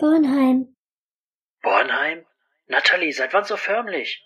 [0.00, 0.74] Bornheim.
[1.62, 2.24] Bornheim?
[2.66, 4.24] Natalie, seit wann so förmlich?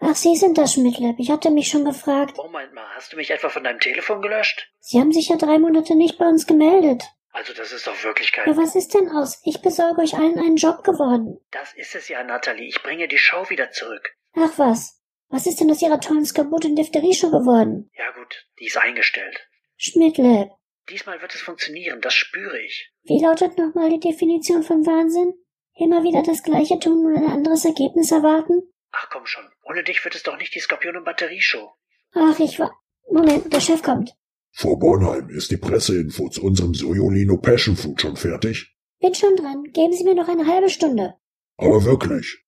[0.00, 1.16] Ach, Sie sind das Schmidtlab.
[1.18, 2.36] Ich hatte mich schon gefragt.
[2.36, 4.68] Moment mal, hast du mich etwa von deinem Telefon gelöscht?
[4.80, 7.04] Sie haben sich ja drei Monate nicht bei uns gemeldet.
[7.30, 8.46] Also das ist doch wirklich kein...
[8.46, 9.40] Ja, was ist denn aus?
[9.44, 11.40] Ich besorge euch allen einen Job geworden.
[11.50, 12.68] Das ist es ja, Natalie.
[12.68, 14.14] Ich bringe die Show wieder zurück.
[14.34, 15.00] Ach was.
[15.30, 17.90] Was ist denn aus Ihrer tollen Skabut- und Diphtherie-Show geworden?
[17.96, 19.48] Ja gut, die ist eingestellt.
[19.76, 20.50] Schmidtlab.
[20.90, 22.92] Diesmal wird es funktionieren, das spüre ich.
[23.04, 25.32] Wie lautet nochmal die Definition von Wahnsinn?
[25.76, 28.62] Immer wieder das Gleiche tun und ein anderes Ergebnis erwarten?
[28.92, 31.72] Ach komm schon, ohne dich wird es doch nicht die Skorpion- und Batterieshow.
[32.12, 32.78] Ach, ich war...
[33.10, 34.14] Moment, der Chef kommt.
[34.52, 38.72] Frau Bornheim, ist die Presseinfo zu unserem Sojolino Passion Fruit schon fertig?
[39.00, 39.64] Bin schon dran.
[39.72, 41.14] Geben Sie mir noch eine halbe Stunde.
[41.56, 42.44] Aber wirklich.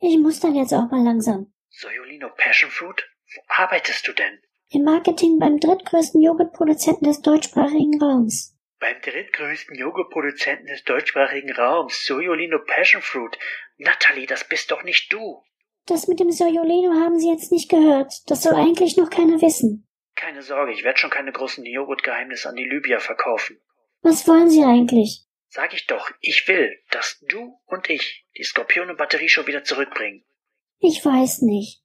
[0.00, 1.52] Ich muss dann jetzt auch mal langsam.
[1.70, 3.04] Sojolino Passion Fruit?
[3.34, 4.40] Wo arbeitest du denn?
[4.74, 8.56] Im Marketing beim drittgrößten Joghurtproduzenten des deutschsprachigen Raums.
[8.80, 13.38] Beim drittgrößten Joghurtproduzenten des deutschsprachigen Raums, Sojolino Passion Fruit.
[13.78, 15.44] Natalie, das bist doch nicht du.
[15.86, 18.12] Das mit dem Sojolino haben Sie jetzt nicht gehört.
[18.26, 19.86] Das soll eigentlich noch keiner wissen.
[20.16, 23.60] Keine Sorge, ich werde schon keine großen Joghurtgeheimnisse an die Libyer verkaufen.
[24.02, 25.24] Was wollen Sie eigentlich?
[25.46, 30.24] Sag ich doch, ich will, dass du und ich die Skorpion- und Batterieshow wieder zurückbringen.
[30.80, 31.83] Ich weiß nicht.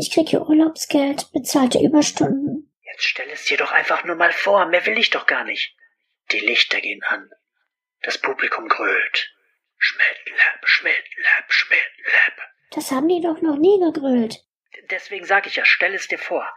[0.00, 2.72] Ich krieg hier Urlaubsgeld, bezahlte Überstunden.
[2.82, 5.74] Jetzt stell es dir doch einfach nur mal vor, mehr will ich doch gar nicht.
[6.30, 7.28] Die Lichter gehen an.
[8.02, 9.34] Das Publikum grölt.
[9.76, 12.48] Schmidtlap, Schmidtlap, Schmidtlap.
[12.70, 14.44] Das haben die doch noch nie gegrölt.
[14.88, 16.48] Deswegen sag ich ja, stell es dir vor.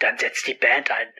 [0.00, 1.10] Dann setzt die Band ein.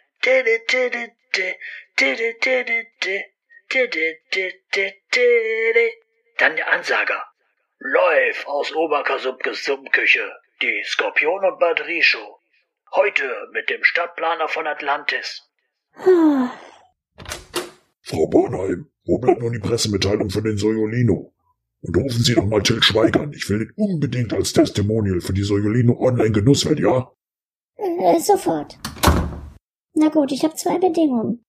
[6.36, 7.26] Dann der Ansager.
[7.78, 10.43] Live aus Oberkasubkes Suppenküche.
[10.64, 12.38] Die Skorpion- und Batterieshow.
[12.94, 15.42] Heute mit dem Stadtplaner von Atlantis.
[18.00, 21.34] Frau Bornheim, wo bleibt nun die Pressemitteilung für den Sojolino?
[21.82, 23.34] Und rufen Sie doch mal Till Schweiger an.
[23.34, 27.12] Ich will ihn unbedingt als Testimonial für die Sojolino Online-Genusswelt, ja?
[27.76, 28.78] äh, sofort.
[29.92, 31.44] Na gut, ich habe zwei Bedingungen.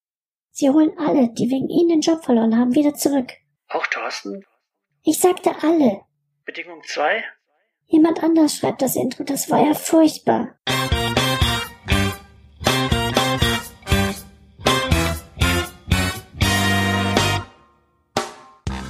[0.52, 3.32] Sie holen alle, die wegen Ihnen den Job verloren haben, wieder zurück.
[3.70, 4.44] Auch Thorsten?
[5.04, 6.02] Ich sagte alle.
[6.44, 7.24] Bedingung 2?
[7.88, 10.56] Jemand anders schreibt das Intro, das war ja furchtbar.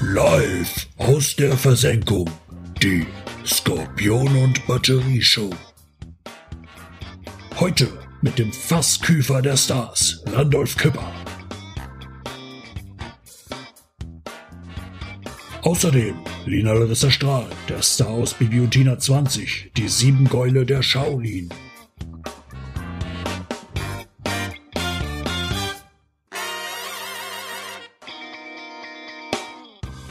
[0.01, 2.29] Live aus der Versenkung.
[2.81, 3.05] Die
[3.45, 5.50] Skorpion- und Batterieshow.
[7.59, 7.88] Heute
[8.22, 11.11] mit dem Fassküfer der Stars, Randolph Küpper.
[15.66, 16.14] Außerdem
[16.46, 18.36] Lina Larissa Strahl, der Star aus
[18.70, 21.50] Tina 20, die Siebengäule der Shaolin.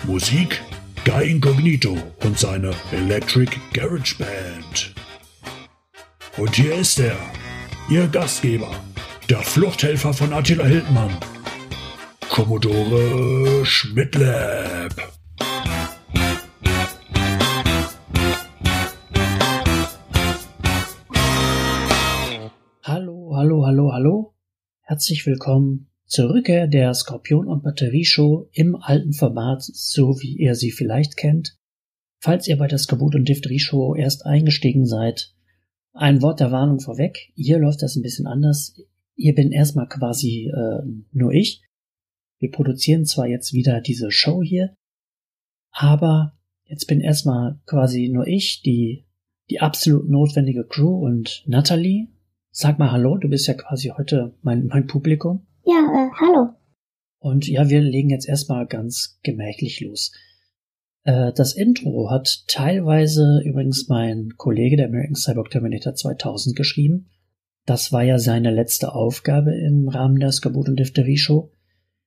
[0.03, 0.61] Musik
[1.05, 4.93] Guy Incognito und seine Electric Garage Band.
[6.37, 7.17] Und hier ist er,
[7.89, 8.75] Ihr Gastgeber,
[9.31, 11.17] der Fluchthelfer von Attila Hildmann,
[12.29, 15.15] Commodore Schmidtlab.
[24.95, 30.71] Herzlich willkommen zur Rückkehr der Skorpion- und Batterieshow im alten Format, so wie ihr sie
[30.71, 31.59] vielleicht kennt.
[32.21, 35.35] Falls ihr bei der Skabut- und Diphtherie-Show erst eingestiegen seid,
[35.95, 37.33] ein Wort der Warnung vorweg.
[37.35, 38.81] Hier läuft das ein bisschen anders.
[39.17, 41.65] Hier bin erstmal quasi äh, nur ich.
[42.39, 44.77] Wir produzieren zwar jetzt wieder diese Show hier,
[45.73, 49.07] aber jetzt bin erstmal quasi nur ich, die,
[49.51, 52.14] die absolut notwendige Crew und Natalie.
[52.57, 55.45] Sag mal Hallo, du bist ja quasi heute mein, mein Publikum.
[55.65, 56.51] Ja, äh, hallo.
[57.19, 60.13] Und ja, wir legen jetzt erstmal ganz gemächlich los.
[61.03, 67.11] Äh, das Intro hat teilweise übrigens mein Kollege, der American Cyborg Terminator 2000, geschrieben.
[67.67, 71.51] Das war ja seine letzte Aufgabe im Rahmen der Skabut und Diphtherie Show.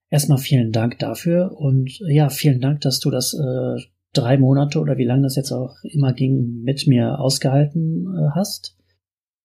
[0.09, 3.81] Erstmal vielen Dank dafür und ja, vielen Dank, dass du das äh,
[4.13, 8.77] drei Monate oder wie lange das jetzt auch immer ging, mit mir ausgehalten äh, hast.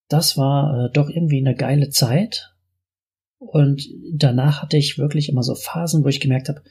[0.07, 2.53] Das war äh, doch irgendwie eine geile Zeit.
[3.37, 6.61] Und danach hatte ich wirklich immer so Phasen, wo ich gemerkt habe,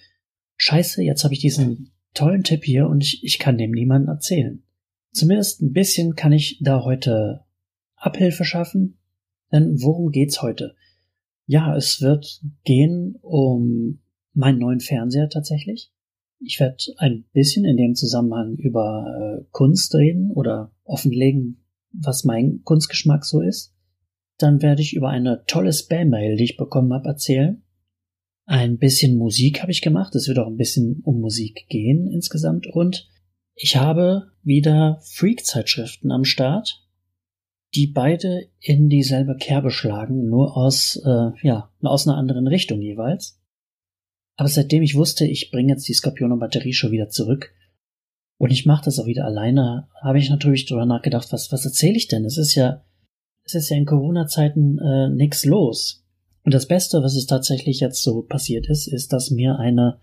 [0.56, 4.62] scheiße, jetzt habe ich diesen tollen Tipp hier und ich, ich kann dem niemandem erzählen.
[5.12, 7.44] Zumindest ein bisschen kann ich da heute
[7.96, 8.98] Abhilfe schaffen.
[9.52, 10.74] Denn worum geht's heute?
[11.46, 14.00] Ja, es wird gehen um
[14.32, 15.92] meinen neuen Fernseher tatsächlich.
[16.40, 21.61] Ich werde ein bisschen in dem Zusammenhang über äh, Kunst reden oder offenlegen,
[21.92, 23.74] was mein Kunstgeschmack so ist.
[24.38, 27.62] Dann werde ich über eine tolle Spam-Mail, die ich bekommen habe, erzählen.
[28.44, 30.14] Ein bisschen Musik habe ich gemacht.
[30.14, 32.66] Es wird auch ein bisschen um Musik gehen insgesamt.
[32.66, 33.08] Und
[33.54, 36.84] ich habe wieder Freak-Zeitschriften am Start,
[37.74, 43.40] die beide in dieselbe Kerbe schlagen, nur aus, äh, ja, aus einer anderen Richtung jeweils.
[44.36, 47.52] Aber seitdem ich wusste, ich bringe jetzt die Skorpiono Batterie schon wieder zurück
[48.42, 51.94] und ich mache das auch wieder alleine, habe ich natürlich darüber nachgedacht, was, was erzähle
[51.94, 52.24] ich denn?
[52.24, 52.82] Es ist ja,
[53.44, 56.04] es ist ja in Corona-Zeiten äh, nix los.
[56.42, 60.00] Und das Beste, was es tatsächlich jetzt so passiert ist, ist, dass mir eine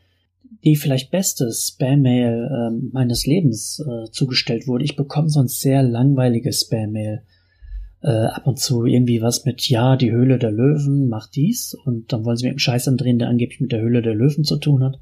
[0.63, 4.85] die vielleicht beste Spam-Mail äh, meines Lebens äh, zugestellt wurde.
[4.85, 7.23] Ich bekomme sonst sehr langweilige Spam-Mail.
[8.01, 12.13] Äh, ab und zu irgendwie was mit, ja, die Höhle der Löwen macht dies und
[12.13, 14.55] dann wollen sie mir einen Scheiß andrehen, der angeblich mit der Höhle der Löwen zu
[14.55, 14.97] tun hat.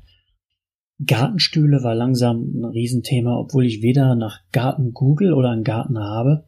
[1.05, 6.45] Gartenstühle war langsam ein Riesenthema, obwohl ich weder nach Garten Google oder einen Garten habe.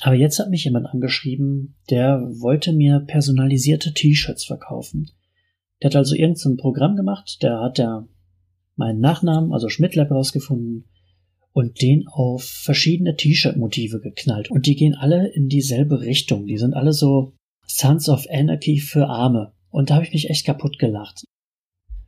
[0.00, 5.10] Aber jetzt hat mich jemand angeschrieben, der wollte mir personalisierte T-Shirts verkaufen.
[5.82, 8.06] Der hat also irgendein Programm gemacht, der hat ja
[8.76, 10.84] meinen Nachnamen, also Schmidtlab, rausgefunden
[11.52, 14.50] und den auf verschiedene T-Shirt-Motive geknallt.
[14.50, 16.46] Und die gehen alle in dieselbe Richtung.
[16.46, 17.34] Die sind alle so
[17.66, 19.52] Sons of Anarchy für Arme.
[19.70, 21.24] Und da habe ich mich echt kaputt gelacht.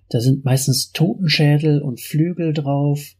[0.08, 3.16] Da sind meistens Totenschädel und Flügel drauf,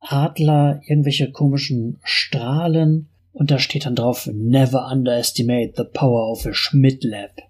[0.00, 6.54] Adler, irgendwelche komischen Strahlen und da steht dann drauf Never underestimate the power of a
[6.54, 7.42] Schmidt Lab.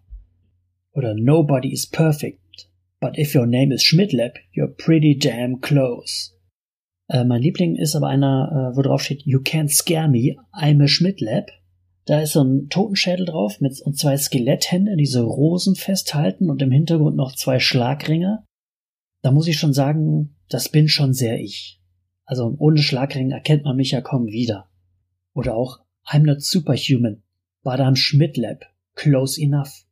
[0.92, 2.68] Oder Nobody is perfect,
[3.00, 6.32] but if your name is Schmidt Lab, you're pretty damn close.
[7.08, 10.82] Äh, mein Liebling ist aber einer, äh, wo drauf steht You can't scare me, I'm
[10.82, 11.50] a Schmidt Lab.
[12.06, 16.62] Da ist so ein Totenschädel drauf mit und zwei Skeletthände, die so Rosen festhalten und
[16.62, 18.45] im Hintergrund noch zwei Schlagringe
[19.26, 21.82] da muss ich schon sagen, das bin schon sehr ich.
[22.26, 24.70] Also ohne Schlagring erkennt man mich ja kaum wieder.
[25.34, 27.24] Oder auch I'm not superhuman,
[27.64, 29.84] but I'm Schmidt-Lab, close enough.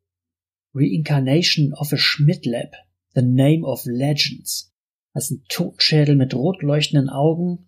[0.73, 2.75] Reincarnation of a Schmidt-Lab,
[3.17, 4.73] the name of legends.
[5.15, 7.67] Das ist ein Totenschädel mit rot leuchtenden Augen,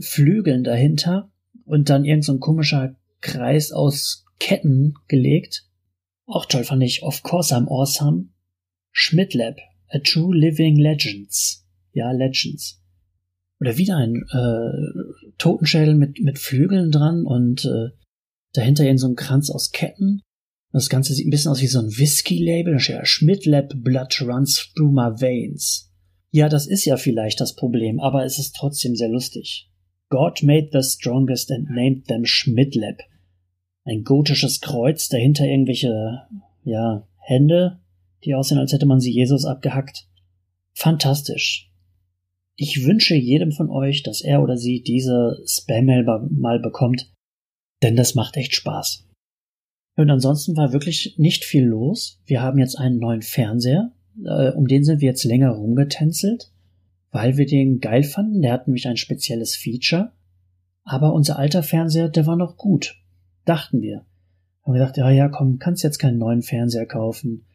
[0.00, 1.30] Flügeln dahinter
[1.66, 5.68] und dann irgend so ein komischer Kreis aus Ketten gelegt.
[6.26, 8.30] Auch toll fand ich, of course I'm awesome.
[8.90, 9.56] Schmidt-Lab,
[9.90, 11.66] A True Living Legends.
[11.92, 12.80] Ja, Legends.
[13.60, 17.90] Oder wieder ein äh, Totenschädel mit, mit Flügeln dran und äh,
[18.52, 20.22] dahinter in so ein Kranz aus Ketten.
[20.72, 22.78] Das Ganze sieht ein bisschen aus wie so ein Whisky-Label.
[22.78, 25.92] Schmidt Lab Blood runs through my veins.
[26.30, 29.68] Ja, das ist ja vielleicht das Problem, aber es ist trotzdem sehr lustig.
[30.10, 32.98] God made the strongest and named them Schmidt Lab.
[33.84, 35.92] Ein gotisches Kreuz, dahinter irgendwelche,
[36.64, 37.80] ja, Hände,
[38.24, 40.06] die aussehen, als hätte man sie Jesus abgehackt.
[40.74, 41.70] Fantastisch.
[42.56, 47.12] Ich wünsche jedem von euch, dass er oder sie diese Spam-Mail mal bekommt,
[47.82, 49.06] denn das macht echt Spaß.
[49.96, 52.20] Und ansonsten war wirklich nicht viel los.
[52.26, 53.92] Wir haben jetzt einen neuen Fernseher,
[54.24, 56.52] äh, um den sind wir jetzt länger rumgetänzelt,
[57.10, 58.42] weil wir den geil fanden.
[58.42, 60.12] Der hat nämlich ein spezielles Feature.
[60.84, 62.96] Aber unser alter Fernseher, der war noch gut.
[63.44, 64.06] Dachten wir.
[64.62, 67.46] Haben gedacht, ja, ja, komm, kannst jetzt keinen neuen Fernseher kaufen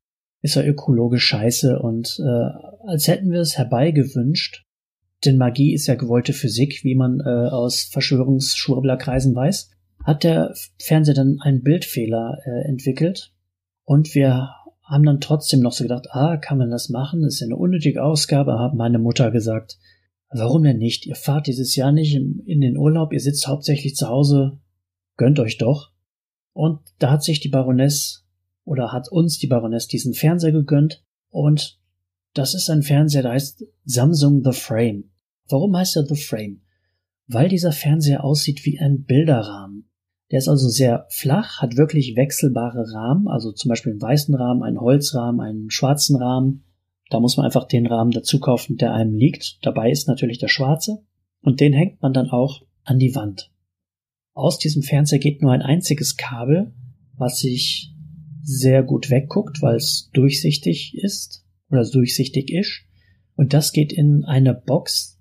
[0.46, 4.64] ist ja ökologisch scheiße und äh, als hätten wir es herbeigewünscht.
[5.26, 9.72] Denn Magie ist ja gewollte Physik, wie man äh, aus Verschwörungsschwurblerkreisen weiß.
[10.04, 13.34] Hat der Fernseher dann einen Bildfehler äh, entwickelt
[13.86, 14.50] und wir
[14.84, 17.24] haben dann trotzdem noch so gedacht, ah, kann man das machen?
[17.24, 19.80] Ist ja eine unnötige Ausgabe, hat meine Mutter gesagt.
[20.30, 21.08] Warum denn nicht?
[21.08, 24.60] Ihr fahrt dieses Jahr nicht in den Urlaub, ihr sitzt hauptsächlich zu Hause,
[25.18, 25.92] gönnt euch doch.
[26.54, 28.25] Und da hat sich die Baroness
[28.66, 31.80] oder hat uns die Baroness diesen Fernseher gegönnt und
[32.34, 35.06] das ist ein Fernseher, der heißt Samsung The Frame.
[35.48, 36.62] Warum heißt er The Frame?
[37.28, 39.90] Weil dieser Fernseher aussieht wie ein Bilderrahmen.
[40.32, 44.64] Der ist also sehr flach, hat wirklich wechselbare Rahmen, also zum Beispiel einen weißen Rahmen,
[44.64, 46.66] einen Holzrahmen, einen schwarzen Rahmen.
[47.10, 49.60] Da muss man einfach den Rahmen dazu kaufen, der einem liegt.
[49.66, 51.04] Dabei ist natürlich der schwarze.
[51.42, 53.52] Und den hängt man dann auch an die Wand.
[54.34, 56.74] Aus diesem Fernseher geht nur ein einziges Kabel,
[57.18, 57.95] was sich
[58.46, 62.84] sehr gut wegguckt, weil es durchsichtig ist oder durchsichtig ist.
[63.36, 65.16] Und das geht in eine Box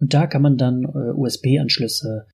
[0.00, 2.26] und da kann man dann äh, USB-Anschlüsse,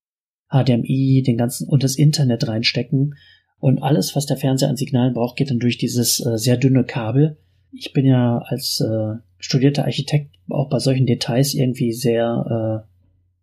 [0.49, 3.15] HDMI, den ganzen und das Internet reinstecken.
[3.59, 6.85] Und alles, was der Fernseher an Signalen braucht, geht dann durch dieses äh, sehr dünne
[6.85, 7.38] Kabel.
[7.73, 12.88] Ich bin ja als äh, studierter Architekt auch bei solchen Details irgendwie sehr, äh,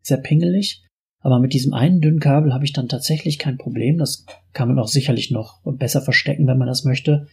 [0.01, 0.82] sehr pingelig.
[1.24, 3.98] Aber mit diesem einen dünnen Kabel habe ich dann tatsächlich kein Problem.
[3.98, 7.27] Das kann man auch sicherlich noch besser verstecken, wenn man das möchte.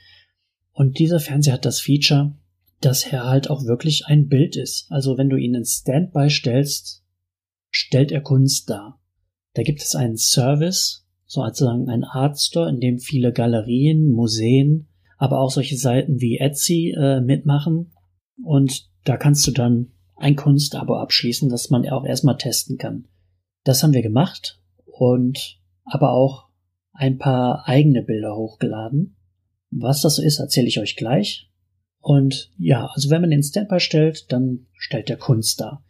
[0.72, 2.36] Und dieser Fernseher hat das Feature,
[2.80, 4.86] dass er halt auch wirklich ein Bild ist.
[4.90, 7.02] Also wenn du ihn in Standby stellst,
[7.68, 9.00] stellt er Kunst dar.
[9.54, 14.12] Da gibt es einen Service, so als sagen ein Art Store, in dem viele Galerien,
[14.12, 14.86] Museen,
[15.18, 17.92] aber auch solche Seiten wie Etsy äh, mitmachen.
[18.40, 23.06] Und da kannst du dann ein Kunstabo abschließen, das man auch erstmal testen kann.
[23.64, 26.48] Das haben wir gemacht und aber auch
[26.92, 29.16] ein paar eigene Bilder hochgeladen.
[29.70, 31.50] Was das so ist, erzähle ich euch gleich.
[32.00, 35.84] Und ja, also wenn man den Stamper stellt, dann stellt der Kunst dar.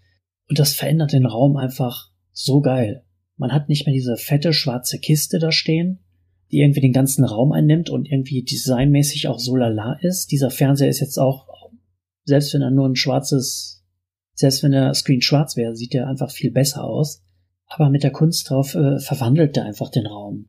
[0.48, 3.04] Und das verändert den Raum einfach so geil.
[3.36, 6.00] Man hat nicht mehr diese fette schwarze Kiste da stehen,
[6.50, 10.32] die irgendwie den ganzen Raum einnimmt und irgendwie designmäßig auch so lala ist.
[10.32, 11.46] Dieser Fernseher ist jetzt auch,
[12.24, 13.84] selbst wenn er nur ein schwarzes,
[14.34, 17.22] selbst wenn der Screen schwarz wäre, sieht er einfach viel besser aus.
[17.70, 20.48] Aber mit der Kunst drauf äh, verwandelt er einfach den Raum.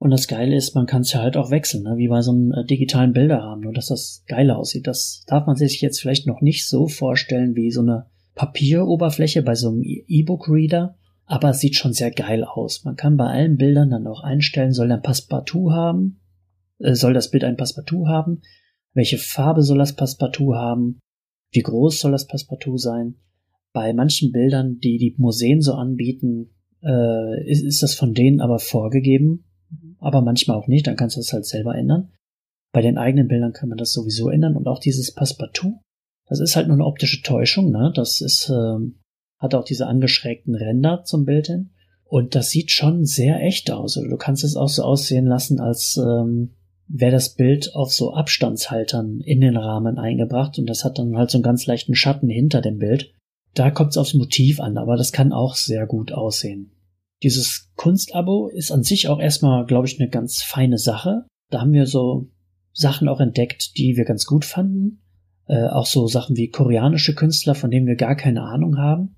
[0.00, 1.94] Und das Geile ist, man kann es ja halt auch wechseln, ne?
[1.96, 4.86] wie bei so einem äh, digitalen Bilderrahmen, nur dass das geiler aussieht.
[4.86, 9.54] Das darf man sich jetzt vielleicht noch nicht so vorstellen wie so eine Papieroberfläche bei
[9.54, 12.84] so einem e- E-Book-Reader, aber es sieht schon sehr geil aus.
[12.84, 16.20] Man kann bei allen Bildern dann auch einstellen, soll ein Passepartout haben,
[16.78, 18.42] äh, soll das Bild ein Passepartout haben,
[18.92, 21.00] welche Farbe soll das Passepartout haben,
[21.52, 23.16] wie groß soll das Passepartout sein.
[23.72, 26.50] Bei manchen Bildern, die die Museen so anbieten,
[26.82, 29.44] äh, ist, ist das von denen aber vorgegeben,
[29.98, 32.12] aber manchmal auch nicht, dann kannst du das halt selber ändern.
[32.72, 35.80] Bei den eigenen Bildern kann man das sowieso ändern und auch dieses Passepartout,
[36.28, 37.92] das ist halt nur eine optische Täuschung, ne?
[37.94, 39.00] Das ist, ähm,
[39.38, 41.70] hat auch diese angeschrägten Ränder zum Bild hin.
[42.04, 43.96] Und das sieht schon sehr echt aus.
[43.96, 46.54] Also du kannst es auch so aussehen lassen, als ähm,
[46.88, 51.30] wäre das Bild auf so Abstandshaltern in den Rahmen eingebracht und das hat dann halt
[51.30, 53.14] so einen ganz leichten Schatten hinter dem Bild.
[53.54, 56.72] Da kommt es aufs Motiv an, aber das kann auch sehr gut aussehen.
[57.22, 61.24] Dieses Kunstabo ist an sich auch erstmal, glaube ich, eine ganz feine Sache.
[61.50, 62.28] Da haben wir so
[62.72, 65.00] Sachen auch entdeckt, die wir ganz gut fanden.
[65.48, 69.16] Äh, auch so Sachen wie koreanische Künstler, von denen wir gar keine Ahnung haben.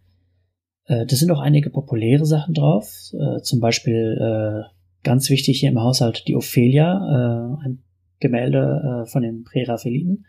[0.87, 3.13] Äh, da sind auch einige populäre Sachen drauf.
[3.13, 4.73] Äh, zum Beispiel äh,
[5.03, 7.83] ganz wichtig hier im Haushalt die Ophelia, äh, ein
[8.21, 10.25] Gemälde äh, von den Präraffaeliten.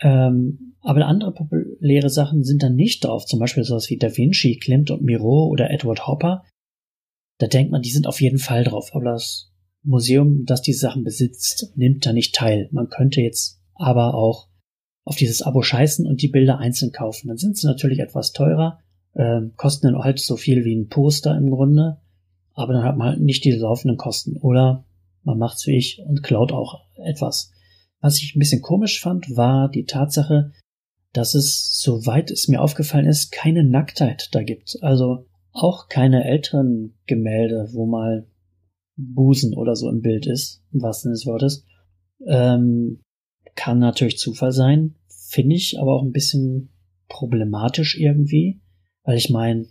[0.00, 3.26] Ähm, aber andere populäre Sachen sind dann nicht drauf.
[3.26, 6.44] Zum Beispiel sowas wie Da Vinci, Klimt und Miro oder Edward Hopper
[7.40, 8.90] da denkt man, die sind auf jeden Fall drauf.
[8.94, 9.50] Aber das
[9.82, 12.68] Museum, das diese Sachen besitzt, nimmt da nicht teil.
[12.70, 14.48] Man könnte jetzt aber auch
[15.04, 17.28] auf dieses Abo scheißen und die Bilder einzeln kaufen.
[17.28, 18.78] Dann sind sie natürlich etwas teurer,
[19.14, 21.98] äh, kosten dann halt so viel wie ein Poster im Grunde,
[22.52, 24.36] aber dann hat man halt nicht diese laufenden Kosten.
[24.36, 24.84] Oder
[25.24, 27.52] man macht's wie ich und klaut auch etwas.
[28.02, 30.52] Was ich ein bisschen komisch fand, war die Tatsache,
[31.12, 34.78] dass es, soweit es mir aufgefallen ist, keine Nacktheit da gibt.
[34.82, 38.28] Also auch keine älteren Gemälde, wo mal
[38.96, 41.66] Busen oder so im Bild ist, im wahrsten Sinne des Wortes.
[42.26, 43.00] Ähm,
[43.54, 46.70] kann natürlich Zufall sein, finde ich aber auch ein bisschen
[47.08, 48.60] problematisch irgendwie,
[49.02, 49.66] weil ich meine,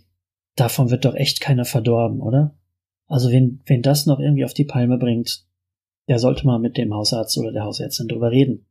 [0.56, 2.56] davon wird doch echt keiner verdorben, oder?
[3.06, 5.46] Also wenn, wenn das noch irgendwie auf die Palme bringt,
[6.08, 8.66] der sollte mal mit dem Hausarzt oder der Hausärztin drüber reden.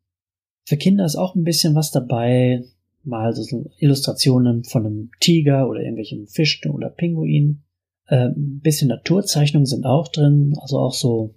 [0.70, 2.64] Für Kinder ist auch ein bisschen was dabei,
[3.04, 7.64] mal so Illustrationen von einem Tiger oder irgendwelchen Fischen oder Pinguinen.
[8.06, 11.34] Äh, ein bisschen Naturzeichnungen sind auch drin, also auch so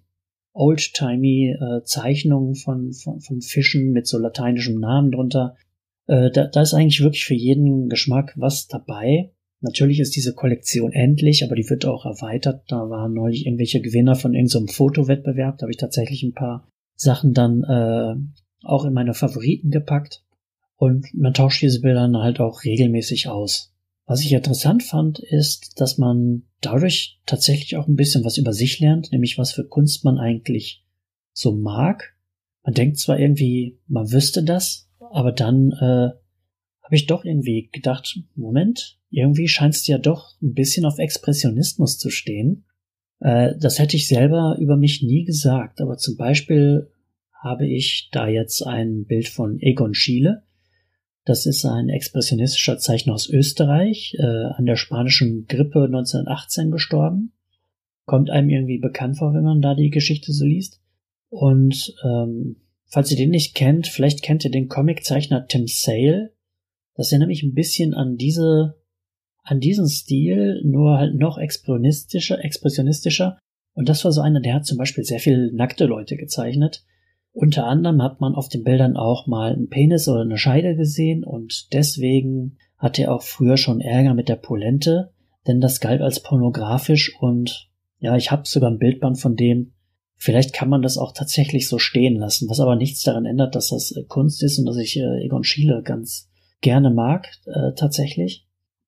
[0.53, 5.57] old-timey äh, Zeichnungen von, von, von Fischen mit so lateinischem Namen drunter.
[6.09, 9.33] Äh, da, da ist eigentlich wirklich für jeden Geschmack was dabei.
[9.63, 12.65] Natürlich ist diese Kollektion endlich, aber die wird auch erweitert.
[12.69, 15.57] Da waren neulich irgendwelche Gewinner von irgendeinem so Fotowettbewerb.
[15.57, 20.25] Da habe ich tatsächlich ein paar Sachen dann äh, auch in meine Favoriten gepackt.
[20.77, 23.73] Und man tauscht diese Bilder dann halt auch regelmäßig aus.
[24.07, 28.81] Was ich interessant fand, ist, dass man dadurch tatsächlich auch ein bisschen was über sich
[28.81, 30.85] lernt, nämlich was für Kunst man eigentlich
[31.33, 32.15] so mag.
[32.65, 36.11] Man denkt zwar irgendwie, man wüsste das, aber dann äh,
[36.83, 41.99] habe ich doch irgendwie gedacht, Moment, irgendwie scheint es ja doch ein bisschen auf Expressionismus
[41.99, 42.65] zu stehen.
[43.21, 46.92] Äh, das hätte ich selber über mich nie gesagt, aber zum Beispiel
[47.43, 50.45] habe ich da jetzt ein Bild von Egon Schiele,
[51.25, 57.33] das ist ein expressionistischer Zeichner aus Österreich, äh, an der spanischen Grippe 1918 gestorben.
[58.07, 60.81] Kommt einem irgendwie bekannt vor, wenn man da die Geschichte so liest.
[61.29, 62.57] Und ähm,
[62.87, 66.35] falls ihr den nicht kennt, vielleicht kennt ihr den Comiczeichner Tim Sale.
[66.97, 68.83] Das erinnert mich ein bisschen an diese,
[69.45, 73.39] an diesen Stil, nur halt noch expressionistischer, expressionistischer.
[73.75, 76.85] Und das war so einer, der hat zum Beispiel sehr viel nackte Leute gezeichnet.
[77.33, 81.25] Unter anderem hat man auf den Bildern auch mal einen Penis oder eine Scheide gesehen
[81.25, 85.13] und deswegen hatte er auch früher schon Ärger mit der Polente,
[85.47, 89.73] denn das galt als pornografisch und ja, ich habe sogar ein Bildband von dem.
[90.17, 93.69] Vielleicht kann man das auch tatsächlich so stehen lassen, was aber nichts daran ändert, dass
[93.69, 96.29] das äh, Kunst ist und dass ich äh, Egon Schiele ganz
[96.61, 98.47] gerne mag, äh, tatsächlich.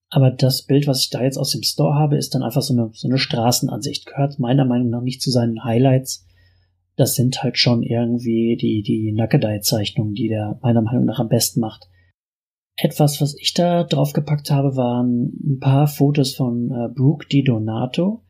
[0.09, 2.73] Aber das Bild, was ich da jetzt aus dem Store habe, ist dann einfach so
[2.73, 4.05] eine, so eine Straßenansicht.
[4.05, 6.25] Gehört meiner Meinung nach nicht zu seinen Highlights
[6.95, 11.59] das sind halt schon irgendwie die, die Nackedei-Zeichnungen, die der meiner Meinung nach am besten
[11.59, 11.87] macht.
[12.77, 18.25] Etwas, was ich da draufgepackt habe, waren ein paar Fotos von äh, Brooke Di Donato.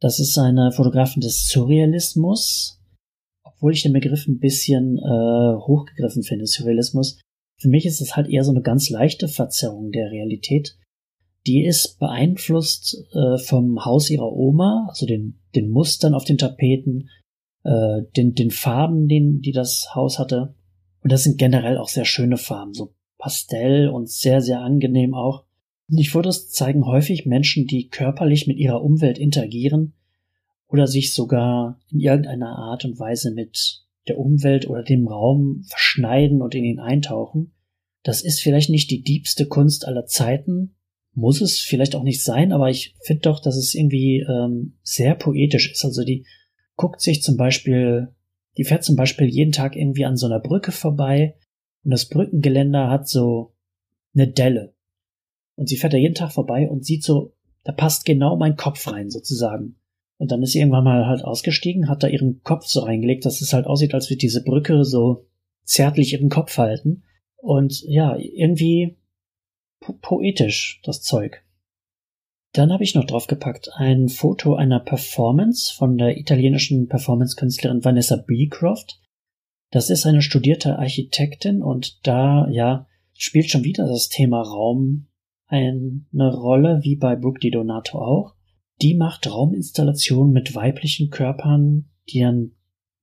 [0.00, 2.82] Das ist eine Fotografin des Surrealismus,
[3.42, 7.20] obwohl ich den Begriff ein bisschen äh, hochgegriffen finde, Surrealismus.
[7.58, 10.76] Für mich ist es halt eher so eine ganz leichte Verzerrung der Realität.
[11.46, 17.08] Die ist beeinflusst äh, vom Haus ihrer Oma, also den, den Mustern auf den Tapeten,
[17.64, 20.54] äh, den, den Farben, den, die das Haus hatte.
[21.02, 25.44] Und das sind generell auch sehr schöne Farben, so Pastell und sehr, sehr angenehm auch.
[25.88, 29.94] Die Fotos zeigen häufig Menschen, die körperlich mit ihrer Umwelt interagieren
[30.68, 36.42] oder sich sogar in irgendeiner Art und Weise mit der Umwelt oder dem Raum verschneiden
[36.42, 37.52] und in ihn eintauchen.
[38.02, 40.76] Das ist vielleicht nicht die diebste Kunst aller Zeiten,
[41.14, 45.14] muss es vielleicht auch nicht sein, aber ich finde doch, dass es irgendwie ähm, sehr
[45.14, 45.84] poetisch ist.
[45.84, 46.26] Also die
[46.76, 48.14] guckt sich zum Beispiel,
[48.56, 51.36] die fährt zum Beispiel jeden Tag irgendwie an so einer Brücke vorbei
[51.84, 53.54] und das Brückengeländer hat so
[54.14, 54.74] eine Delle.
[55.56, 58.86] Und sie fährt da jeden Tag vorbei und sieht so, da passt genau mein Kopf
[58.88, 59.76] rein, sozusagen.
[60.16, 63.40] Und dann ist sie irgendwann mal halt ausgestiegen, hat da ihren Kopf so reingelegt, dass
[63.40, 65.26] es halt aussieht, als würde diese Brücke so
[65.64, 67.02] zärtlich ihren Kopf halten.
[67.36, 68.96] Und ja, irgendwie
[69.80, 71.43] po poetisch, das Zeug.
[72.54, 79.00] Dann habe ich noch draufgepackt ein Foto einer Performance von der italienischen Performance-Künstlerin Vanessa Beecroft.
[79.72, 85.08] Das ist eine studierte Architektin und da, ja, spielt schon wieder das Thema Raum
[85.48, 88.36] eine Rolle, wie bei Brooke Di Donato auch.
[88.80, 92.52] Die macht Rauminstallationen mit weiblichen Körpern, die dann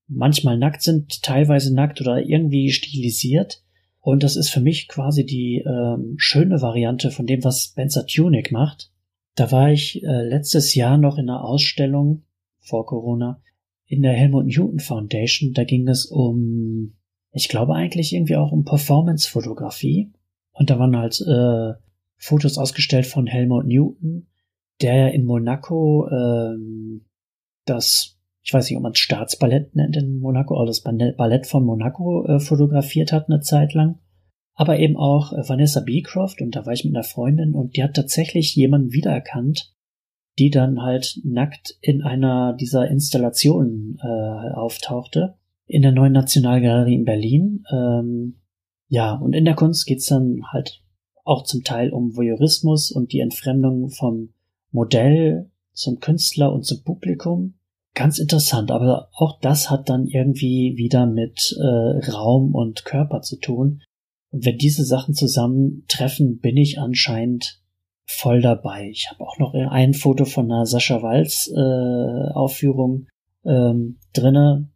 [0.08, 3.64] manchmal nackt sind, teilweise nackt oder irgendwie stilisiert.
[4.00, 8.54] Und das ist für mich quasi die ähm, schöne Variante von dem, was Spencer Tunick
[8.54, 8.91] macht.
[9.36, 12.24] Da war ich äh, letztes Jahr noch in einer Ausstellung
[12.60, 13.42] vor Corona
[13.86, 15.54] in der Helmut Newton Foundation.
[15.54, 16.96] Da ging es um,
[17.32, 20.12] ich glaube eigentlich irgendwie auch um Performance-Fotografie.
[20.54, 21.74] Und da waren halt äh,
[22.18, 24.28] Fotos ausgestellt von Helmut Newton,
[24.82, 27.06] der in Monaco ähm,
[27.66, 31.64] das, ich weiß nicht, ob man es Staatsballett nennt in Monaco, oder das Ballett von
[31.64, 34.00] Monaco äh, fotografiert hat eine Zeit lang.
[34.54, 37.84] Aber eben auch äh, Vanessa Beecroft und da war ich mit einer Freundin und die
[37.84, 39.74] hat tatsächlich jemanden wiedererkannt,
[40.40, 45.36] die dann halt nackt in einer dieser Installationen äh, auftauchte,
[45.68, 47.64] in der neuen Nationalgalerie in Berlin.
[47.72, 48.36] Ähm,
[48.88, 50.82] ja, und in der Kunst geht's dann halt
[51.24, 54.34] auch zum Teil um Voyeurismus und die Entfremdung vom
[54.72, 57.56] Modell zum Künstler und zum Publikum.
[57.94, 63.38] Ganz interessant, aber auch das hat dann irgendwie wieder mit äh, Raum und Körper zu
[63.38, 63.82] tun.
[64.32, 67.62] Und wenn diese Sachen zusammentreffen, bin ich anscheinend
[68.06, 68.90] voll dabei.
[68.90, 73.08] Ich habe auch noch ein Foto von einer Sascha Walz äh, Aufführung
[73.46, 74.70] ähm, drinne.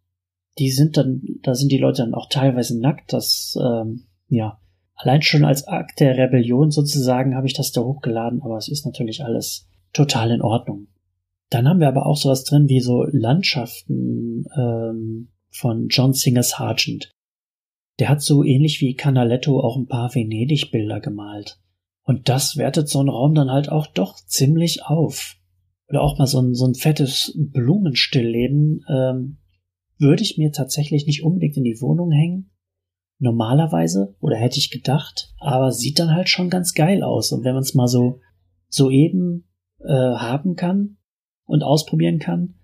[0.58, 3.12] Die sind dann, da sind die Leute dann auch teilweise nackt.
[3.12, 4.60] Das ähm, ja
[4.96, 8.86] allein schon als Akt der Rebellion sozusagen habe ich das da hochgeladen, aber es ist
[8.86, 10.88] natürlich alles total in Ordnung.
[11.50, 17.12] Dann haben wir aber auch sowas drin wie so Landschaften ähm, von John Singer Sargent.
[18.00, 21.60] Der hat so ähnlich wie Canaletto auch ein paar Venedig-Bilder gemalt.
[22.04, 25.36] Und das wertet so einen Raum dann halt auch doch ziemlich auf.
[25.88, 29.38] Oder auch mal so ein, so ein fettes Blumenstillleben ähm,
[29.98, 32.52] würde ich mir tatsächlich nicht unbedingt in die Wohnung hängen.
[33.18, 37.32] Normalerweise, oder hätte ich gedacht, aber sieht dann halt schon ganz geil aus.
[37.32, 38.20] Und wenn man es mal so
[38.68, 39.48] soeben
[39.80, 40.98] äh, haben kann
[41.46, 42.56] und ausprobieren kann,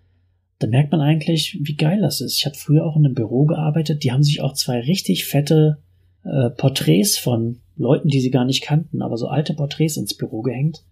[0.62, 2.38] dann merkt man eigentlich, wie geil das ist.
[2.38, 5.82] Ich habe früher auch in einem Büro gearbeitet, die haben sich auch zwei richtig fette
[6.24, 10.41] äh, Porträts von Leuten, die sie gar nicht kannten, aber so alte Porträts ins Büro
[10.41, 10.84] gehängt.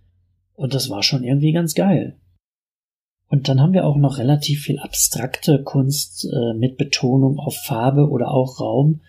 [0.55, 2.17] Und das war schon irgendwie ganz geil.
[3.29, 8.09] Und dann haben wir auch noch relativ viel abstrakte Kunst äh, mit Betonung auf Farbe
[8.09, 9.01] oder auch Raum.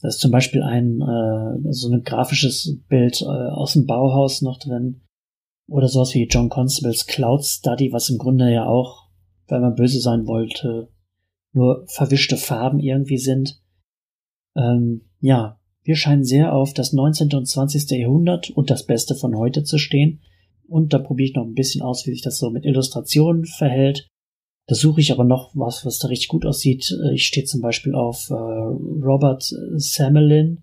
[0.00, 4.58] Da ist zum Beispiel ein äh, so ein grafisches Bild äh, aus dem Bauhaus noch
[4.58, 5.00] drin.
[5.66, 9.03] Oder sowas wie John Constables Cloud Study, was im Grunde ja auch,
[9.48, 10.88] weil man böse sein wollte,
[11.52, 13.62] nur verwischte Farben irgendwie sind.
[14.56, 17.32] Ähm, ja, wir scheinen sehr auf das 19.
[17.34, 17.90] und 20.
[17.90, 20.20] Jahrhundert und das Beste von heute zu stehen.
[20.66, 24.08] Und da probiere ich noch ein bisschen aus, wie sich das so mit Illustrationen verhält.
[24.66, 26.90] Da suche ich aber noch was, was da richtig gut aussieht.
[27.12, 29.42] Ich stehe zum Beispiel auf äh, Robert
[29.76, 30.62] Samelin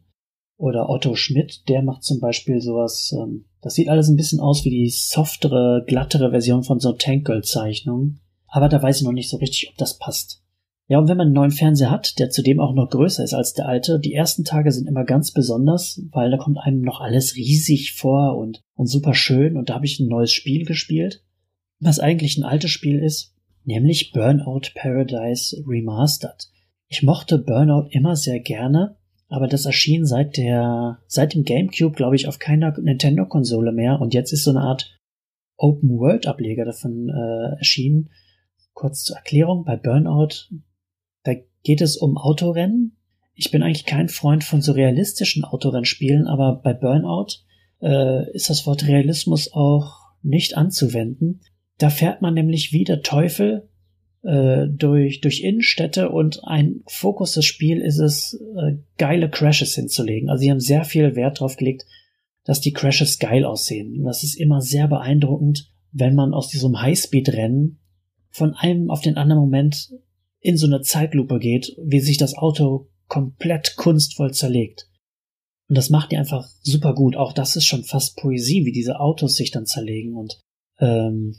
[0.58, 1.68] oder Otto Schmidt.
[1.70, 3.16] Der macht zum Beispiel sowas.
[3.16, 8.22] Ähm, das sieht alles ein bisschen aus wie die softere, glattere Version von so Tankel-Zeichnungen.
[8.52, 10.44] Aber da weiß ich noch nicht so richtig, ob das passt.
[10.88, 13.54] Ja, und wenn man einen neuen Fernseher hat, der zudem auch noch größer ist als
[13.54, 17.36] der alte, die ersten Tage sind immer ganz besonders, weil da kommt einem noch alles
[17.38, 19.56] riesig vor und, und super schön.
[19.56, 21.24] Und da habe ich ein neues Spiel gespielt,
[21.80, 23.34] was eigentlich ein altes Spiel ist,
[23.64, 26.50] nämlich Burnout Paradise Remastered.
[26.90, 28.98] Ich mochte Burnout immer sehr gerne,
[29.30, 34.14] aber das erschien seit der, seit dem GameCube, glaube ich, auf keiner Nintendo-Konsole mehr und
[34.14, 34.94] jetzt ist so eine Art
[35.56, 38.10] Open-World-Ableger davon äh, erschienen.
[38.74, 40.50] Kurz zur Erklärung, bei Burnout,
[41.24, 42.98] da geht es um Autorennen.
[43.34, 47.44] Ich bin eigentlich kein Freund von so realistischen Autorennspielen, aber bei Burnout
[47.82, 51.42] äh, ist das Wort Realismus auch nicht anzuwenden.
[51.78, 53.70] Da fährt man nämlich wie der Teufel
[54.24, 60.30] äh, durch, durch Innenstädte und ein Fokus des Spiels ist es, äh, geile Crashes hinzulegen.
[60.30, 61.86] Also sie haben sehr viel Wert drauf gelegt,
[62.44, 63.98] dass die Crashes geil aussehen.
[63.98, 67.80] Und das ist immer sehr beeindruckend, wenn man aus diesem Highspeed-Rennen
[68.32, 69.92] von einem auf den anderen Moment
[70.40, 74.88] in so eine Zeitlupe geht, wie sich das Auto komplett kunstvoll zerlegt.
[75.68, 77.16] Und das macht die einfach super gut.
[77.16, 80.16] Auch das ist schon fast Poesie, wie diese Autos sich dann zerlegen.
[80.16, 80.42] Und
[80.80, 81.36] ähm,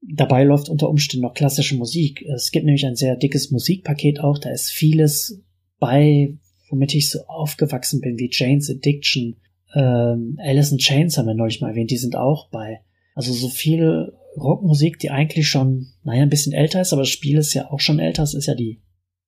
[0.00, 2.22] dabei läuft unter Umständen noch klassische Musik.
[2.22, 4.38] Es gibt nämlich ein sehr dickes Musikpaket auch.
[4.38, 5.42] Da ist vieles
[5.78, 6.38] bei,
[6.70, 9.36] womit ich so aufgewachsen bin, wie Jane's Addiction,
[9.74, 12.80] ähm, Alice in Chains haben wir neulich mal erwähnt, die sind auch bei.
[13.14, 17.38] Also so viel Rockmusik, die eigentlich schon, naja, ein bisschen älter ist, aber das Spiel
[17.38, 18.82] ist ja auch schon älter, es ist ja die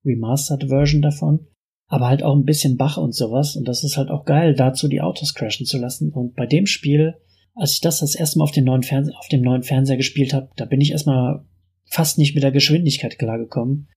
[0.05, 1.47] Remastered Version davon.
[1.87, 3.57] Aber halt auch ein bisschen Bach und sowas.
[3.57, 6.11] Und das ist halt auch geil, dazu die Autos crashen zu lassen.
[6.11, 7.15] Und bei dem Spiel,
[7.55, 10.33] als ich das das erste Mal auf, den neuen Fernse auf dem neuen Fernseher gespielt
[10.33, 11.45] habe, da bin ich erstmal
[11.87, 13.89] fast nicht mit der Geschwindigkeit klargekommen.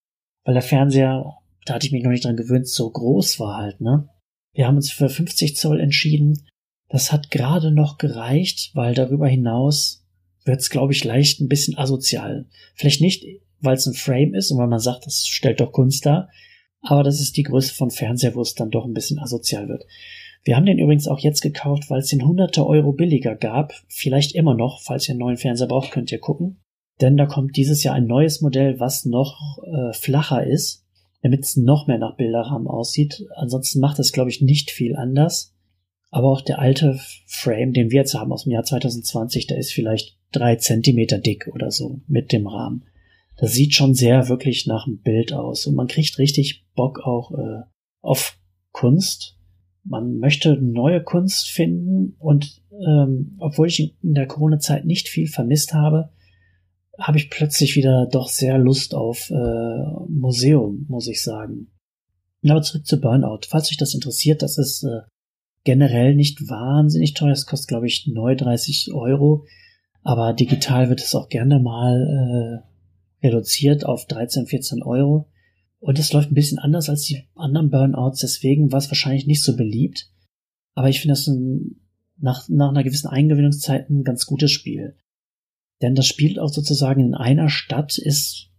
[0.43, 3.81] Weil der Fernseher, da hatte ich mich noch nicht dran gewöhnt, so groß war halt,
[3.81, 4.09] ne?
[4.53, 6.45] Wir haben uns für 50 Zoll entschieden.
[6.89, 10.06] Das hat gerade noch gereicht, weil darüber hinaus
[10.47, 12.45] wird es, glaube ich, leicht ein bisschen asozial.
[12.75, 13.25] Vielleicht nicht,
[13.59, 16.29] weil es ein Frame ist und weil man sagt, das stellt doch Kunst dar,
[16.81, 19.85] aber das ist die Größe von Fernseher, wo es dann doch ein bisschen asozial wird.
[20.43, 23.73] Wir haben den übrigens auch jetzt gekauft, weil es den hunderte Euro billiger gab.
[23.89, 24.81] Vielleicht immer noch.
[24.81, 26.61] Falls ihr einen neuen Fernseher braucht, könnt ihr gucken.
[27.01, 30.87] Denn da kommt dieses Jahr ein neues Modell, was noch äh, flacher ist
[31.21, 33.25] damit es noch mehr nach Bilderrahmen aussieht.
[33.35, 35.53] Ansonsten macht es, glaube ich, nicht viel anders.
[36.09, 39.73] Aber auch der alte Frame, den wir jetzt haben aus dem Jahr 2020, der ist
[39.73, 42.85] vielleicht drei Zentimeter dick oder so mit dem Rahmen.
[43.37, 47.31] Das sieht schon sehr wirklich nach einem Bild aus und man kriegt richtig Bock auch
[47.31, 47.63] äh,
[48.01, 48.37] auf
[48.71, 49.37] Kunst.
[49.83, 55.73] Man möchte neue Kunst finden und ähm, obwohl ich in der Corona-Zeit nicht viel vermisst
[55.73, 56.09] habe,
[56.99, 61.67] habe ich plötzlich wieder doch sehr Lust auf äh, Museum, muss ich sagen.
[62.47, 63.41] Aber zurück zu Burnout.
[63.47, 65.01] Falls euch das interessiert, das ist äh,
[65.63, 67.33] generell nicht wahnsinnig teuer.
[67.33, 69.45] Es kostet, glaube ich, neu 30 Euro.
[70.07, 72.63] Aber digital wird es auch gerne mal
[73.21, 75.27] äh, reduziert auf 13, 14 Euro.
[75.79, 79.43] Und es läuft ein bisschen anders als die anderen Burnouts, deswegen war es wahrscheinlich nicht
[79.43, 80.09] so beliebt.
[80.75, 81.81] Aber ich finde das ein,
[82.15, 84.95] nach, nach einer gewissen Eingewöhnungszeit ein ganz gutes Spiel.
[85.81, 88.49] Denn das spielt auch sozusagen in einer Stadt, ist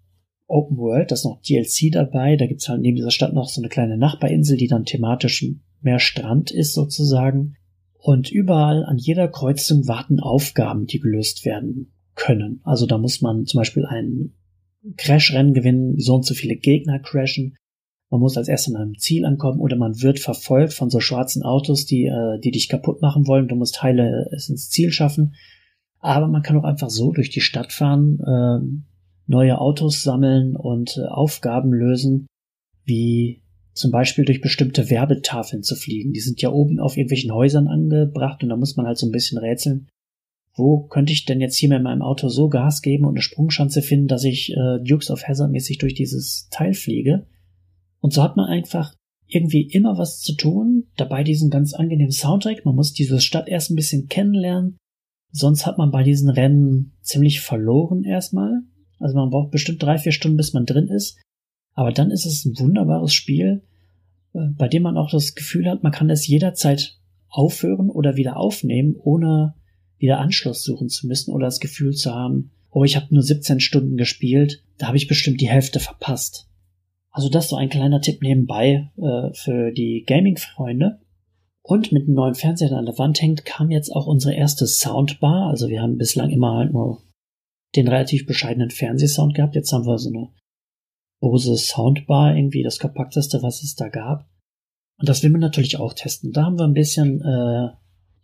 [0.48, 3.62] Open World, da ist noch DLC dabei, da gibt's halt neben dieser Stadt noch so
[3.62, 5.46] eine kleine Nachbarinsel, die dann thematisch
[5.80, 7.56] mehr Strand ist sozusagen.
[7.98, 12.60] Und überall an jeder Kreuzung warten Aufgaben, die gelöst werden können.
[12.64, 14.34] Also da muss man zum Beispiel ein
[14.96, 17.56] Crash-Rennen gewinnen, so und so viele Gegner crashen.
[18.10, 21.42] Man muss als erstes an einem Ziel ankommen oder man wird verfolgt von so schwarzen
[21.42, 23.48] Autos, die, äh, die dich kaputt machen wollen.
[23.48, 25.34] Du musst Teile es ins Ziel schaffen.
[25.98, 28.88] Aber man kann auch einfach so durch die Stadt fahren, äh,
[29.26, 32.26] neue Autos sammeln und äh, Aufgaben lösen,
[32.84, 33.42] wie
[33.78, 36.12] zum Beispiel durch bestimmte Werbetafeln zu fliegen.
[36.12, 39.12] Die sind ja oben auf irgendwelchen Häusern angebracht und da muss man halt so ein
[39.12, 39.88] bisschen rätseln.
[40.54, 43.80] Wo könnte ich denn jetzt hier mit meinem Auto so Gas geben und eine Sprungschanze
[43.80, 47.26] finden, dass ich äh, Dukes of Hazzard mäßig durch dieses Teil fliege?
[48.00, 48.94] Und so hat man einfach
[49.26, 52.64] irgendwie immer was zu tun, dabei diesen ganz angenehmen Soundtrack.
[52.64, 54.78] Man muss diese Stadt erst ein bisschen kennenlernen,
[55.30, 58.62] Sonst hat man bei diesen Rennen ziemlich verloren erstmal.
[58.98, 61.18] Also man braucht bestimmt drei, vier Stunden, bis man drin ist.
[61.78, 63.62] Aber dann ist es ein wunderbares Spiel,
[64.34, 68.36] äh, bei dem man auch das Gefühl hat, man kann es jederzeit aufhören oder wieder
[68.36, 69.54] aufnehmen, ohne
[69.96, 73.60] wieder Anschluss suchen zu müssen oder das Gefühl zu haben, oh, ich habe nur 17
[73.60, 76.48] Stunden gespielt, da habe ich bestimmt die Hälfte verpasst.
[77.12, 80.98] Also das so ein kleiner Tipp nebenbei äh, für die Gaming-Freunde.
[81.62, 84.66] Und mit dem neuen Fernseher, der an der Wand hängt, kam jetzt auch unsere erste
[84.66, 85.48] Soundbar.
[85.48, 87.04] Also wir haben bislang immer halt nur
[87.76, 89.54] den relativ bescheidenen Fernsehsound gehabt.
[89.54, 90.30] Jetzt haben wir so eine
[91.20, 94.28] Bose Soundbar, irgendwie das kompakteste, was es da gab.
[94.98, 96.32] Und das will man natürlich auch testen.
[96.32, 97.68] Da haben wir ein bisschen äh,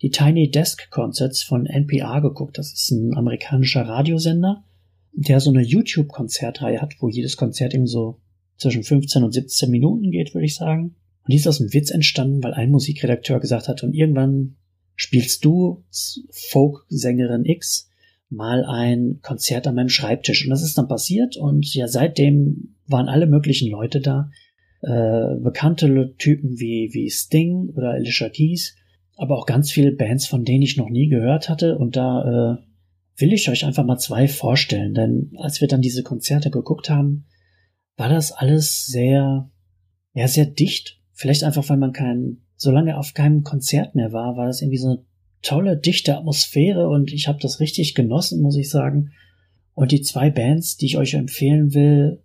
[0.03, 2.59] die Tiny Desk Concerts von NPR geguckt.
[2.59, 4.65] Das ist ein amerikanischer Radiosender,
[5.13, 8.21] der so eine YouTube-Konzertreihe hat, wo jedes Konzert eben so
[8.57, 10.97] zwischen 15 und 17 Minuten geht, würde ich sagen.
[11.25, 14.57] Und die ist aus dem Witz entstanden, weil ein Musikredakteur gesagt hat, und irgendwann
[14.97, 15.85] spielst du
[16.31, 17.89] Folk-Sängerin X
[18.29, 20.45] mal ein Konzert an meinem Schreibtisch.
[20.45, 24.31] Und das ist dann passiert und ja, seitdem waren alle möglichen Leute da.
[24.83, 28.77] äh, bekannte Typen wie, wie Sting oder Alicia Keys,
[29.17, 31.79] aber auch ganz viele Bands, von denen ich noch nie gehört hatte.
[31.79, 34.95] Und da äh, will ich euch einfach mal zwei vorstellen.
[34.95, 37.25] Denn als wir dann diese Konzerte geguckt haben,
[37.97, 39.51] war das alles sehr,
[40.13, 41.01] ja, sehr dicht.
[41.13, 44.79] Vielleicht einfach, weil man kein, so lange auf keinem Konzert mehr war, war das irgendwie
[44.79, 45.05] so eine
[45.43, 49.13] tolle, dichte Atmosphäre und ich habe das richtig genossen, muss ich sagen.
[49.75, 52.24] Und die zwei Bands, die ich euch empfehlen will,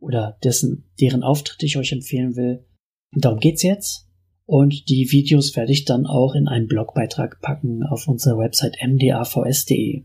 [0.00, 2.64] oder dessen, deren Auftritt ich euch empfehlen will,
[3.12, 4.06] darum geht's jetzt.
[4.46, 10.04] Und die Videos werde ich dann auch in einen Blogbeitrag packen auf unserer Website mdavs.de.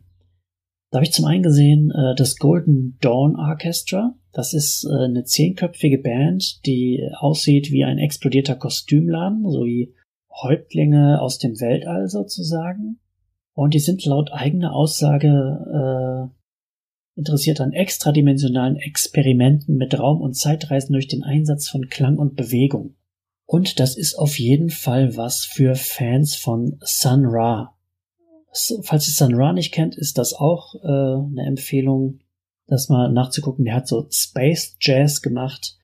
[0.92, 4.16] Da habe ich zum einen gesehen äh, das Golden Dawn Orchestra.
[4.34, 9.96] Das ist äh, eine zehnköpfige Band, die aussieht wie ein explodierter Kostümladen, so wie
[10.30, 13.00] Häuptlinge aus dem Weltall sozusagen.
[13.56, 16.43] Und die sind laut eigener Aussage äh,
[17.16, 22.96] interessiert an extradimensionalen Experimenten mit Raum- und Zeitreisen durch den Einsatz von Klang und Bewegung.
[23.46, 27.76] Und das ist auf jeden Fall was für Fans von Sun Ra.
[28.82, 32.20] Falls ihr Sun Ra nicht kennt, ist das auch äh, eine Empfehlung,
[32.68, 33.66] das mal nachzugucken.
[33.66, 35.78] Der hat so Space Jazz gemacht,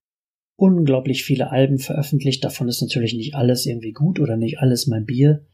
[0.56, 2.44] unglaublich viele Alben veröffentlicht.
[2.44, 5.46] Davon ist natürlich nicht alles irgendwie gut oder nicht alles mein Bier.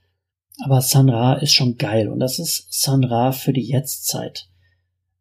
[0.64, 4.50] Aber Sun Ra ist schon geil und das ist Sun Ra für die Jetztzeit.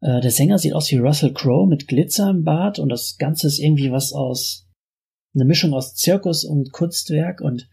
[0.05, 3.47] Äh, der Sänger sieht aus wie Russell Crowe mit Glitzer im Bart und das Ganze
[3.47, 4.69] ist irgendwie was aus,
[5.35, 7.69] eine Mischung aus Zirkus und Kunstwerk und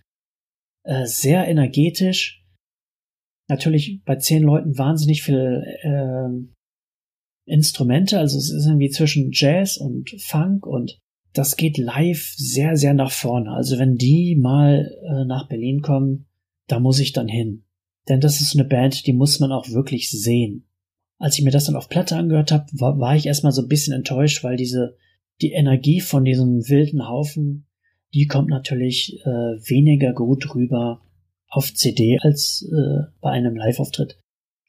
[0.83, 2.41] äh, sehr energetisch.
[3.49, 6.29] Natürlich bei zehn Leuten wahnsinnig viel äh,
[7.45, 10.99] Instrumente, also es ist irgendwie zwischen Jazz und Funk und
[11.33, 13.51] das geht live sehr, sehr nach vorne.
[13.51, 16.27] Also wenn die mal äh, nach Berlin kommen,
[16.67, 17.65] da muss ich dann hin.
[18.07, 20.70] Denn das ist eine Band, die muss man auch wirklich sehen
[21.21, 23.67] als ich mir das dann auf Platte angehört habe, war, war ich erstmal so ein
[23.67, 24.97] bisschen enttäuscht, weil diese,
[25.41, 27.67] die Energie von diesem wilden Haufen,
[28.13, 31.01] die kommt natürlich äh, weniger gut rüber
[31.47, 34.17] auf CD als äh, bei einem Live-Auftritt.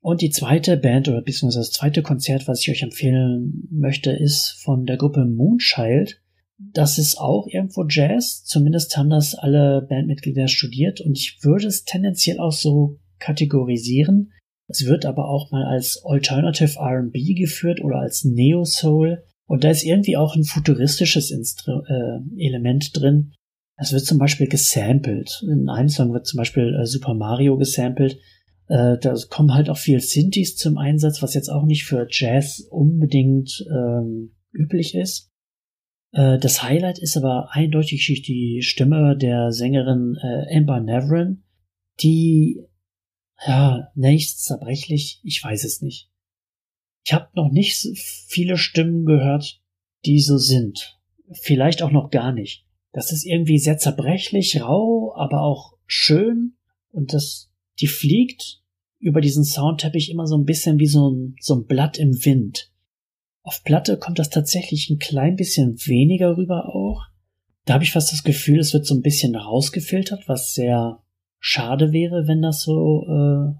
[0.03, 4.59] Und die zweite Band oder beziehungsweise das zweite Konzert, was ich euch empfehlen möchte, ist
[4.62, 6.21] von der Gruppe Moonchild.
[6.59, 8.45] Das ist auch irgendwo Jazz.
[8.45, 14.33] Zumindest haben das alle Bandmitglieder studiert und ich würde es tendenziell auch so kategorisieren.
[14.68, 19.25] Es wird aber auch mal als Alternative RB geführt oder als Neo Soul.
[19.46, 23.35] Und da ist irgendwie auch ein futuristisches Instru äh, Element drin.
[23.77, 25.42] Es wird zum Beispiel gesampelt.
[25.42, 28.18] In einem Song wird zum Beispiel äh, Super Mario gesampelt.
[28.68, 32.66] Äh, da kommen halt auch viel Synthes zum Einsatz, was jetzt auch nicht für Jazz
[32.70, 35.31] unbedingt ähm, üblich ist.
[36.12, 41.42] Äh, das Highlight ist aber eindeutig die Stimme der Sängerin äh, Amber Nevern,
[42.01, 42.62] die
[43.47, 46.11] ja, nichts zerbrechlich, ich weiß es nicht.
[47.05, 49.61] Ich habe noch nicht so viele Stimmen gehört,
[50.05, 50.99] die so sind.
[51.33, 52.66] Vielleicht auch noch gar nicht.
[52.92, 56.57] Das ist irgendwie sehr zerbrechlich, rau, aber auch schön.
[56.90, 58.62] Und das, die fliegt
[58.99, 62.71] über diesen Soundteppich immer so ein bisschen wie so ein, so ein Blatt im Wind.
[63.42, 67.07] Auf Platte kommt das tatsächlich ein klein bisschen weniger rüber auch.
[67.64, 71.02] Da habe ich fast das Gefühl, es wird so ein bisschen rausgefiltert, was sehr
[71.45, 73.53] schade wäre, wenn das so, äh,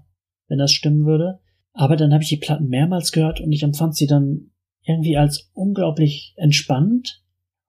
[0.47, 1.39] wenn das stimmen würde.
[1.73, 4.51] Aber dann habe ich die Platten mehrmals gehört und ich empfand sie dann
[4.85, 7.21] irgendwie als unglaublich entspannt.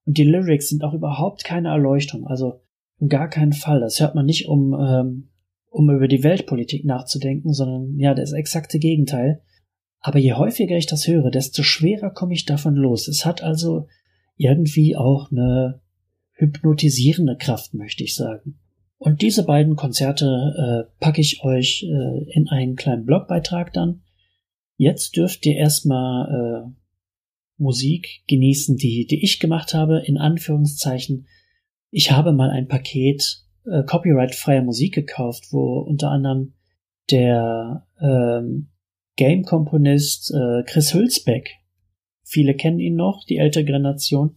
[0.06, 2.60] Und die Lyrics sind auch überhaupt keine Erleuchtung, also
[3.00, 3.80] in gar keinen Fall.
[3.80, 5.30] Das hört man nicht, um, ähm,
[5.68, 9.42] um über die Weltpolitik nachzudenken, sondern ja, das exakte Gegenteil.
[9.98, 13.08] Aber je häufiger ich das höre, desto schwerer komme ich davon los.
[13.08, 13.88] Es hat also
[14.36, 15.80] irgendwie auch eine
[16.34, 18.60] hypnotisierende Kraft, möchte ich sagen.
[18.98, 24.02] Und diese beiden Konzerte äh, packe ich euch äh, in einen kleinen Blogbeitrag dann.
[24.76, 26.28] Jetzt dürft ihr erstmal
[26.66, 26.70] äh,
[27.56, 31.26] Musik genießen, die, die ich gemacht habe, in Anführungszeichen.
[31.90, 36.54] Ich habe mal ein Paket äh, copyright-freier Musik gekauft, wo unter anderem
[37.10, 38.68] der ähm,
[39.16, 41.50] Game-Komponist äh, Chris Hülsbeck,
[42.24, 44.36] viele kennen ihn noch, die ältere Generation,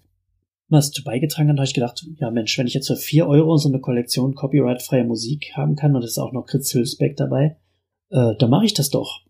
[0.69, 3.57] was dazu beigetragen hat, habe ich gedacht, ja Mensch, wenn ich jetzt für vier Euro
[3.57, 7.57] so eine Kollektion copyright-freie Musik haben kann und es ist auch noch Chris Hülsbeck dabei,
[8.09, 9.21] äh, dann mache ich das doch.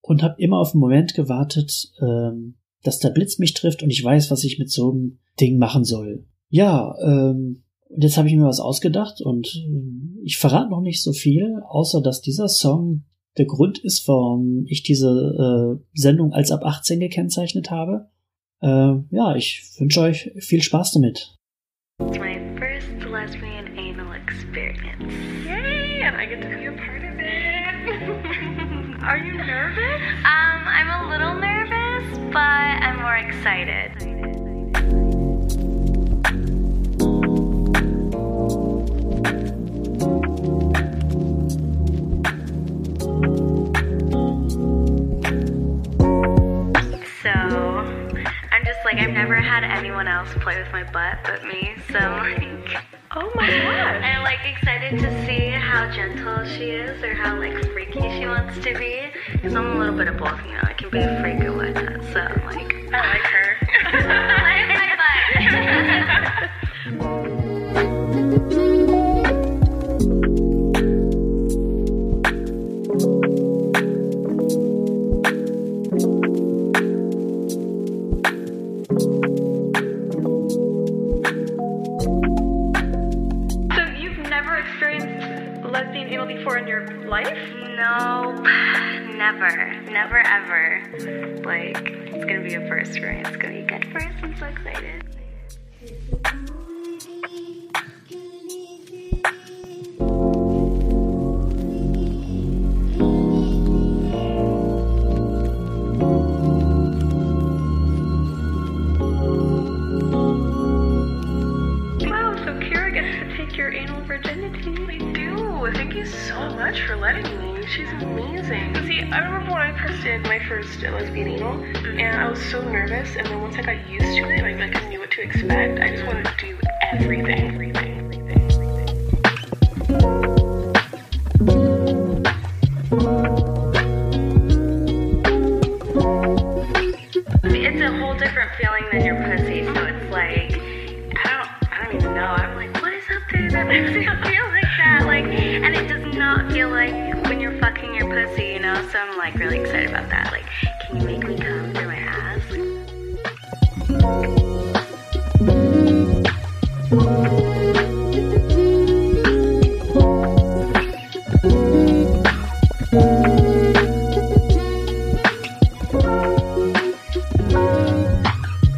[0.00, 4.04] Und habe immer auf den Moment gewartet, ähm, dass der Blitz mich trifft und ich
[4.04, 6.26] weiß, was ich mit so einem Ding machen soll.
[6.48, 11.02] Ja, ähm, und jetzt habe ich mir was ausgedacht und äh, ich verrate noch nicht
[11.02, 13.04] so viel, außer dass dieser Song
[13.36, 18.10] der Grund ist, warum ich diese äh, Sendung als ab 18 gekennzeichnet habe.
[18.64, 21.36] Äh, ja, ich wünsche euch viel Spaß damit.
[22.00, 25.12] It's my first lesbian anal experience.
[25.44, 26.00] Yay!
[26.02, 29.02] And I get to be a part of it.
[29.04, 30.00] Are you nervous?
[30.24, 34.13] Um, I'm a little nervous, but I'm more excited.
[50.24, 51.74] Else play with my butt but me.
[51.90, 52.82] So I'm like,
[53.16, 54.02] Oh my god!
[54.02, 58.58] I'm like excited to see how gentle she is or how like freaky she wants
[58.58, 59.10] to be.
[59.32, 60.62] Because I'm a little bit of both, you know.
[60.62, 62.02] I can be a freak or whatnot.
[62.12, 63.56] So I'm like, I like her.
[63.84, 64.80] I
[66.28, 66.40] like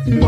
[0.06, 0.20] Hier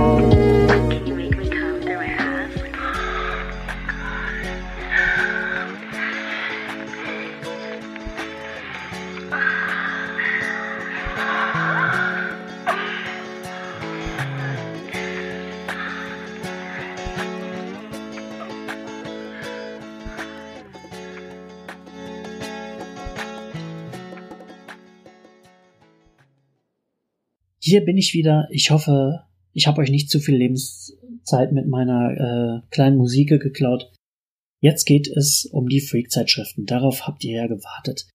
[27.84, 28.48] bin ich wieder.
[28.50, 29.27] Ich hoffe,
[29.58, 33.90] ich habe euch nicht zu viel Lebenszeit mit meiner äh, kleinen Musik geklaut.
[34.60, 36.64] Jetzt geht es um die Freak-Zeitschriften.
[36.64, 38.08] Darauf habt ihr ja gewartet.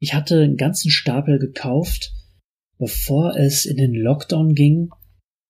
[0.00, 2.12] Ich hatte einen ganzen Stapel gekauft,
[2.78, 4.90] bevor es in den Lockdown ging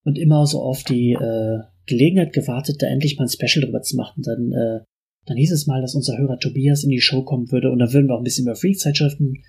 [0.05, 3.97] und immer so auf die äh, Gelegenheit gewartet, da endlich mal ein Special drüber zu
[3.97, 4.23] machen.
[4.23, 4.81] Dann, äh,
[5.25, 7.95] dann hieß es mal, dass unser Hörer Tobias in die Show kommen würde und dann
[7.95, 9.45] würden wir auch ein bisschen über Freak-Zeitschriften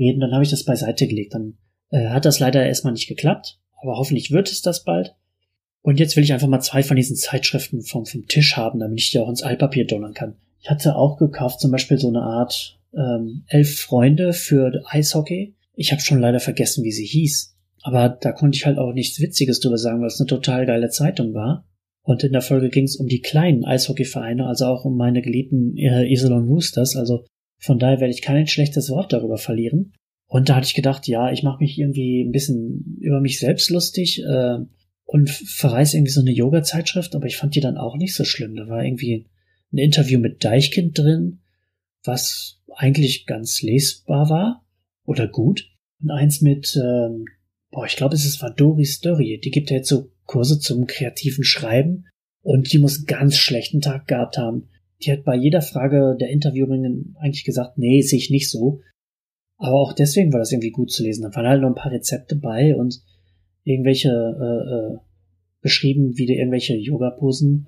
[0.00, 0.18] reden.
[0.18, 1.34] Dann habe ich das beiseite gelegt.
[1.34, 1.58] Dann
[1.90, 5.14] äh, hat das leider erstmal nicht geklappt, aber hoffentlich wird es das bald.
[5.84, 9.00] Und jetzt will ich einfach mal zwei von diesen Zeitschriften vom, vom Tisch haben, damit
[9.00, 10.36] ich die auch ins Altpapier donnern kann.
[10.62, 15.54] Ich hatte auch gekauft zum Beispiel so eine Art ähm, Elf Freunde für Eishockey.
[15.74, 17.54] Ich habe schon leider vergessen, wie sie hieß.
[17.82, 20.88] Aber da konnte ich halt auch nichts Witziges drüber sagen, weil es eine total geile
[20.88, 21.68] Zeitung war.
[22.02, 25.76] Und in der Folge ging es um die kleinen Eishockeyvereine, also auch um meine geliebten
[25.76, 26.96] äh, Iserlohn Roosters.
[26.96, 27.26] Also
[27.58, 29.92] von daher werde ich kein schlechtes Wort darüber verlieren.
[30.28, 33.68] Und da hatte ich gedacht, ja, ich mache mich irgendwie ein bisschen über mich selbst
[33.68, 34.60] lustig äh,
[35.04, 38.56] und verreiß irgendwie so eine Yoga-Zeitschrift, aber ich fand die dann auch nicht so schlimm.
[38.56, 39.26] Da war irgendwie
[39.72, 41.40] ein Interview mit Deichkind drin,
[42.04, 44.64] was eigentlich ganz lesbar war
[45.04, 45.70] oder gut.
[46.02, 47.26] Und eins mit, ähm,
[47.70, 49.38] boah, ich glaube, es war Doris Dörrie.
[49.38, 52.06] Die gibt ja jetzt so Kurse zum kreativen Schreiben
[52.42, 54.68] und die muss einen ganz schlechten Tag gehabt haben.
[55.02, 58.80] Die hat bei jeder Frage der Interviewerin eigentlich gesagt, nee, sehe ich nicht so.
[59.56, 61.22] Aber auch deswegen war das irgendwie gut zu lesen.
[61.22, 63.00] Da waren halt noch ein paar Rezepte bei und
[63.64, 64.98] irgendwelche äh, äh,
[65.60, 67.66] beschrieben, wie du irgendwelche Yoga-Posen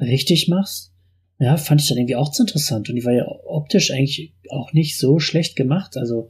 [0.00, 0.92] richtig machst.
[1.38, 2.88] Ja, fand ich dann irgendwie auch zu interessant.
[2.88, 5.96] Und die war ja optisch eigentlich auch nicht so schlecht gemacht.
[5.96, 6.28] Also,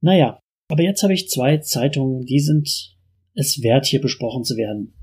[0.00, 0.38] naja.
[0.68, 2.96] Aber jetzt habe ich zwei Zeitungen, die sind
[3.34, 4.94] es wert, hier besprochen zu werden.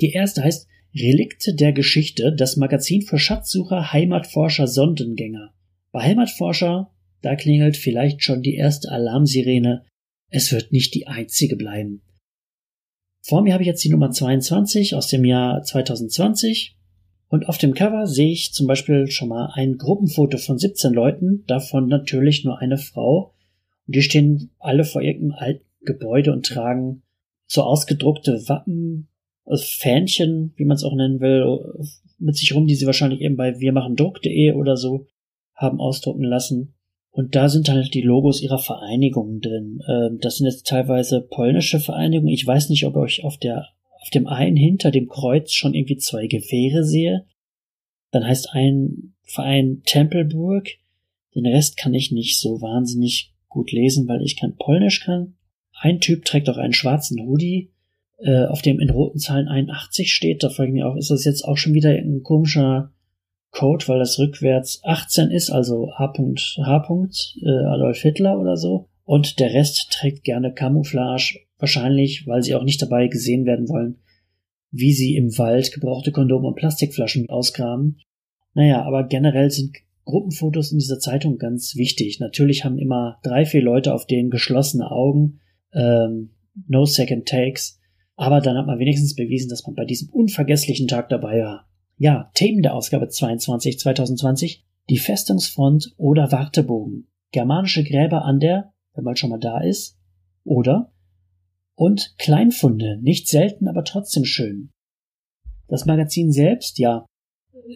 [0.00, 5.52] Die erste heißt Relikte der Geschichte, das Magazin für Schatzsucher, Heimatforscher, Sondengänger.
[5.90, 9.84] Bei Heimatforscher, da klingelt vielleicht schon die erste Alarmsirene.
[10.28, 12.02] Es wird nicht die einzige bleiben.
[13.24, 16.76] Vor mir habe ich jetzt die Nummer 22 aus dem Jahr 2020.
[17.28, 21.44] Und auf dem Cover sehe ich zum Beispiel schon mal ein Gruppenfoto von 17 Leuten,
[21.46, 23.32] davon natürlich nur eine Frau.
[23.86, 27.02] Und die stehen alle vor irgendeinem alten Gebäude und tragen
[27.46, 29.08] so ausgedruckte Wappen,
[29.44, 31.60] also Fähnchen, wie man es auch nennen will,
[32.18, 35.06] mit sich rum, die sie wahrscheinlich eben bei wir machen Druck.de oder so
[35.54, 36.74] haben ausdrucken lassen.
[37.12, 39.82] Und da sind halt die Logos ihrer Vereinigungen drin.
[39.86, 42.32] Ähm, Das sind jetzt teilweise polnische Vereinigungen.
[42.32, 43.68] Ich weiß nicht, ob euch auf der
[44.00, 47.24] auf dem einen hinter dem Kreuz schon irgendwie zwei Gewehre sehe.
[48.10, 50.68] Dann heißt ein Verein Tempelburg.
[51.36, 55.34] Den Rest kann ich nicht so wahnsinnig gut lesen, weil ich kein Polnisch kann.
[55.78, 57.70] Ein Typ trägt auch einen schwarzen Hoodie,
[58.18, 60.42] äh, auf dem in roten Zahlen 81 steht.
[60.42, 62.90] Da frage ich mich auch, ist das jetzt auch schon wieder ein komischer
[63.52, 66.14] Code, weil das rückwärts 18 ist, also H.
[66.16, 66.88] H.
[67.68, 68.88] Adolf Hitler oder so.
[69.04, 73.98] Und der Rest trägt gerne Camouflage, wahrscheinlich, weil sie auch nicht dabei gesehen werden wollen,
[74.70, 77.98] wie sie im Wald gebrauchte Kondome und Plastikflaschen ausgraben.
[78.54, 82.20] Naja, aber generell sind Gruppenfotos in dieser Zeitung ganz wichtig.
[82.20, 85.40] Natürlich haben immer drei, vier Leute auf denen geschlossene Augen,
[85.74, 86.30] ähm,
[86.66, 87.80] no second takes,
[88.16, 91.68] aber dann hat man wenigstens bewiesen, dass man bei diesem unvergesslichen Tag dabei war.
[91.96, 99.04] Ja, Themen der Ausgabe 22 2020, die Festungsfront oder Wartebogen, germanische Gräber an der, wenn
[99.04, 99.98] man schon mal da ist,
[100.44, 100.92] oder
[101.74, 104.70] und Kleinfunde, nicht selten, aber trotzdem schön.
[105.68, 107.06] Das Magazin selbst, ja,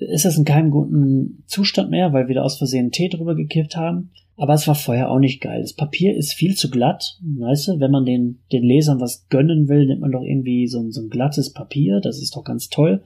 [0.00, 3.76] ist es in keinem guten Zustand mehr, weil wir da aus Versehen Tee drüber gekippt
[3.76, 4.10] haben.
[4.36, 5.62] Aber es war vorher auch nicht geil.
[5.62, 7.18] Das Papier ist viel zu glatt.
[7.38, 10.90] Weißt du, wenn man den, den Lesern was gönnen will, nimmt man doch irgendwie so
[10.90, 12.00] so ein glattes Papier.
[12.00, 13.02] Das ist doch ganz toll.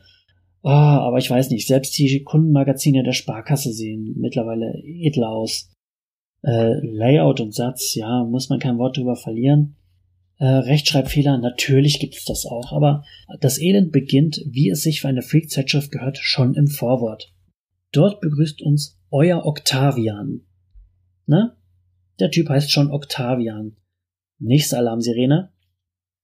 [0.62, 5.70] Oh, aber ich weiß nicht, selbst die Kundenmagazine der Sparkasse sehen mittlerweile edel aus.
[6.42, 9.76] Äh, Layout und Satz, ja, muss man kein Wort drüber verlieren.
[10.38, 13.04] Äh, Rechtschreibfehler, natürlich gibt es das auch, aber
[13.40, 17.32] das Elend beginnt, wie es sich für eine Freak-Zeitschrift gehört, schon im Vorwort.
[17.92, 20.42] Dort begrüßt uns euer Octavian.
[21.26, 21.56] Ne?
[22.20, 23.76] Der Typ heißt schon Octavian.
[24.38, 25.52] Nächste Alarmsirene.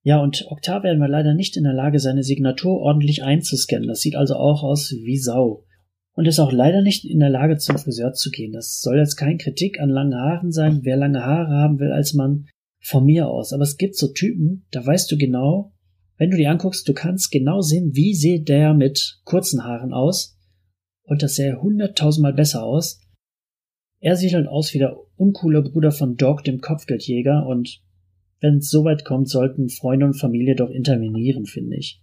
[0.07, 3.89] Ja, und Octavian war leider nicht in der Lage, seine Signatur ordentlich einzuscannen.
[3.89, 5.65] Das sieht also auch aus wie Sau.
[6.13, 8.53] Und ist auch leider nicht in der Lage, zum Friseur zu gehen.
[8.53, 10.83] Das soll jetzt kein Kritik an langen Haaren sein.
[10.85, 12.47] Wer lange Haare haben will als Mann,
[12.81, 13.53] von mir aus.
[13.53, 15.73] Aber es gibt so Typen, da weißt du genau,
[16.19, 20.39] wenn du die anguckst, du kannst genau sehen, wie sieht der mit kurzen Haaren aus.
[21.03, 23.01] Und das sähe hunderttausendmal besser aus.
[23.99, 27.45] Er sieht halt aus wie der uncoole Bruder von Dog, dem Kopfgeldjäger.
[27.45, 27.83] Und
[28.41, 32.03] wenn es soweit kommt, sollten Freunde und Familie doch intervenieren, finde ich.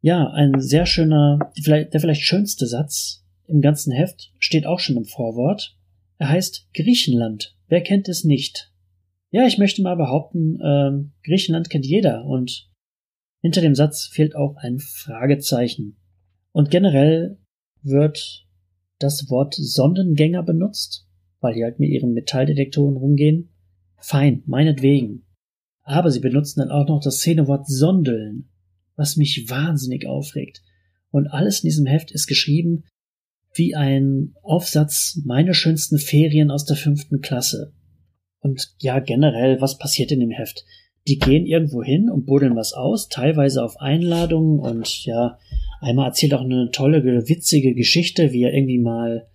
[0.00, 5.04] Ja, ein sehr schöner, der vielleicht schönste Satz im ganzen Heft steht auch schon im
[5.04, 5.76] Vorwort.
[6.18, 7.56] Er heißt Griechenland.
[7.68, 8.72] Wer kennt es nicht?
[9.30, 12.70] Ja, ich möchte mal behaupten, ähm, Griechenland kennt jeder und
[13.40, 15.96] hinter dem Satz fehlt auch ein Fragezeichen.
[16.52, 17.38] Und generell
[17.82, 18.46] wird
[18.98, 21.06] das Wort Sondengänger benutzt,
[21.40, 23.50] weil die halt mit ihren Metalldetektoren rumgehen.
[23.98, 25.23] Fein, meinetwegen.
[25.84, 28.48] Aber sie benutzen dann auch noch das Szenewort Sondeln,
[28.96, 30.62] was mich wahnsinnig aufregt.
[31.10, 32.84] Und alles in diesem Heft ist geschrieben
[33.56, 37.72] wie ein Aufsatz Meine schönsten Ferien aus der fünften Klasse.
[38.40, 40.64] Und ja, generell, was passiert in dem Heft?
[41.06, 45.38] Die gehen irgendwo hin und buddeln was aus, teilweise auf Einladungen und ja,
[45.80, 49.28] einmal erzählt auch eine tolle, witzige Geschichte, wie er irgendwie mal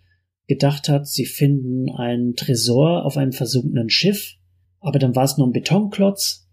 [0.47, 4.33] gedacht hat, sie finden einen Tresor auf einem versunkenen Schiff,
[4.79, 6.47] aber dann war es nur ein Betonklotz.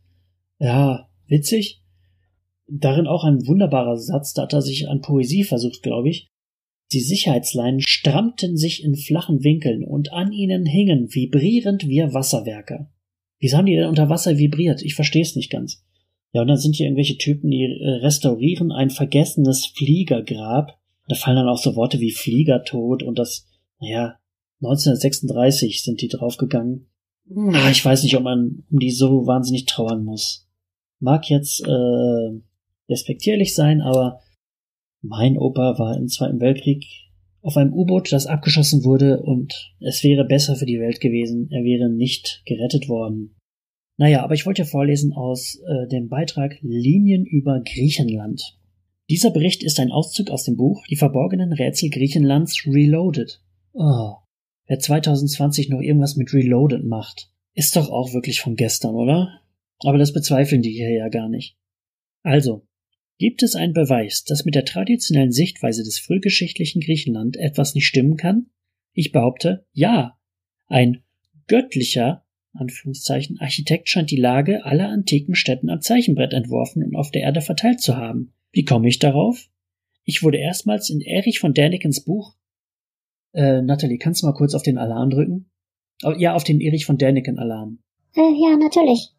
[0.59, 1.83] Ja, witzig.
[2.68, 6.29] Darin auch ein wunderbarer Satz, da hat er sich an Poesie versucht, glaube ich.
[6.93, 12.89] Die Sicherheitsleinen strammten sich in flachen Winkeln und an ihnen hingen vibrierend wir Wasserwerke.
[13.39, 14.83] Wieso haben die denn unter Wasser vibriert?
[14.83, 15.85] Ich verstehe es nicht ganz.
[16.33, 20.79] Ja, und dann sind hier irgendwelche Typen, die äh, restaurieren ein vergessenes Fliegergrab.
[21.09, 23.47] Da fallen dann auch so Worte wie Fliegertod und das,
[23.81, 24.16] naja,
[24.61, 26.89] 1936 sind die draufgegangen.
[27.35, 30.49] Ah, ich weiß nicht, ob man um die so wahnsinnig trauern muss.
[31.01, 32.41] Mag jetzt äh,
[32.89, 34.20] respektierlich sein, aber
[35.03, 36.85] mein Opa war im Zweiten Weltkrieg
[37.43, 41.62] auf einem U-Boot, das abgeschossen wurde, und es wäre besser für die Welt gewesen, er
[41.62, 43.37] wäre nicht gerettet worden.
[43.99, 48.59] Naja, aber ich wollte ja vorlesen aus äh, dem Beitrag Linien über Griechenland.
[49.09, 53.41] Dieser Bericht ist ein Auszug aus dem Buch Die verborgenen Rätsel Griechenlands Reloaded.
[53.72, 54.14] Oh,
[54.67, 59.41] wer 2020 noch irgendwas mit Reloaded macht, ist doch auch wirklich von gestern, oder?
[59.81, 61.57] Aber das bezweifeln die hier ja gar nicht.
[62.23, 62.67] Also,
[63.19, 68.17] Gibt es einen Beweis, dass mit der traditionellen Sichtweise des frühgeschichtlichen Griechenland etwas nicht stimmen
[68.17, 68.51] kann?
[68.93, 70.19] Ich behaupte, ja.
[70.67, 71.03] Ein
[71.47, 77.23] göttlicher Anführungszeichen, Architekt scheint die Lage aller antiken Städten am Zeichenbrett entworfen und auf der
[77.23, 78.35] Erde verteilt zu haben.
[78.53, 79.49] Wie komme ich darauf?
[80.05, 82.37] Ich wurde erstmals in Erich von Dänikens Buch
[83.37, 85.51] äh, Natalie, kannst du mal kurz auf den Alarm drücken?
[86.05, 87.78] Oh, ja, auf den Erich von Däniken Alarm.
[88.14, 89.12] Äh, ja, natürlich.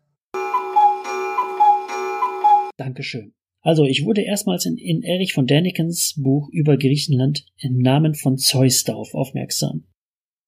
[2.78, 3.34] Dankeschön.
[3.62, 8.38] Also, ich wurde erstmals in, in Erich von Dänikens Buch über Griechenland im Namen von
[8.38, 9.86] Zeus darauf aufmerksam.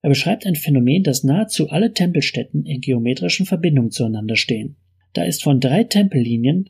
[0.01, 4.78] Er beschreibt ein Phänomen, dass nahezu alle Tempelstätten in geometrischen Verbindungen zueinander stehen.
[5.13, 6.70] Da ist von drei Tempellinien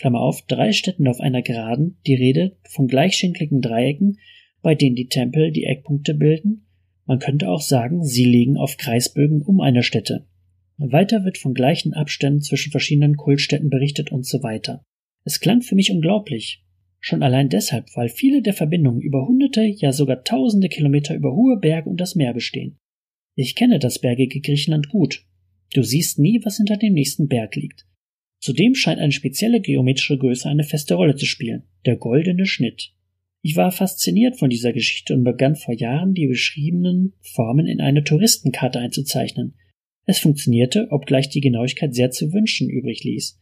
[0.00, 4.18] Klammer auf, drei Städten auf einer Geraden, die Rede von gleichschenkligen Dreiecken,
[4.62, 6.66] bei denen die Tempel die Eckpunkte bilden.
[7.06, 10.26] Man könnte auch sagen, sie liegen auf Kreisbögen um eine Stätte.
[10.78, 14.82] Weiter wird von gleichen Abständen zwischen verschiedenen Kultstätten berichtet und so weiter.
[15.24, 16.64] Es klang für mich unglaublich.
[17.00, 21.58] Schon allein deshalb, weil viele der Verbindungen über hunderte, ja sogar tausende Kilometer über hohe
[21.58, 22.78] Berge und das Meer bestehen.
[23.34, 25.24] Ich kenne das bergige Griechenland gut.
[25.72, 27.86] Du siehst nie, was hinter dem nächsten Berg liegt.
[28.40, 32.92] Zudem scheint eine spezielle geometrische Größe eine feste Rolle zu spielen, der goldene Schnitt.
[33.42, 38.04] Ich war fasziniert von dieser Geschichte und begann vor Jahren die beschriebenen Formen in eine
[38.04, 39.54] Touristenkarte einzuzeichnen.
[40.04, 43.38] Es funktionierte, obgleich die Genauigkeit sehr zu wünschen übrig ließ,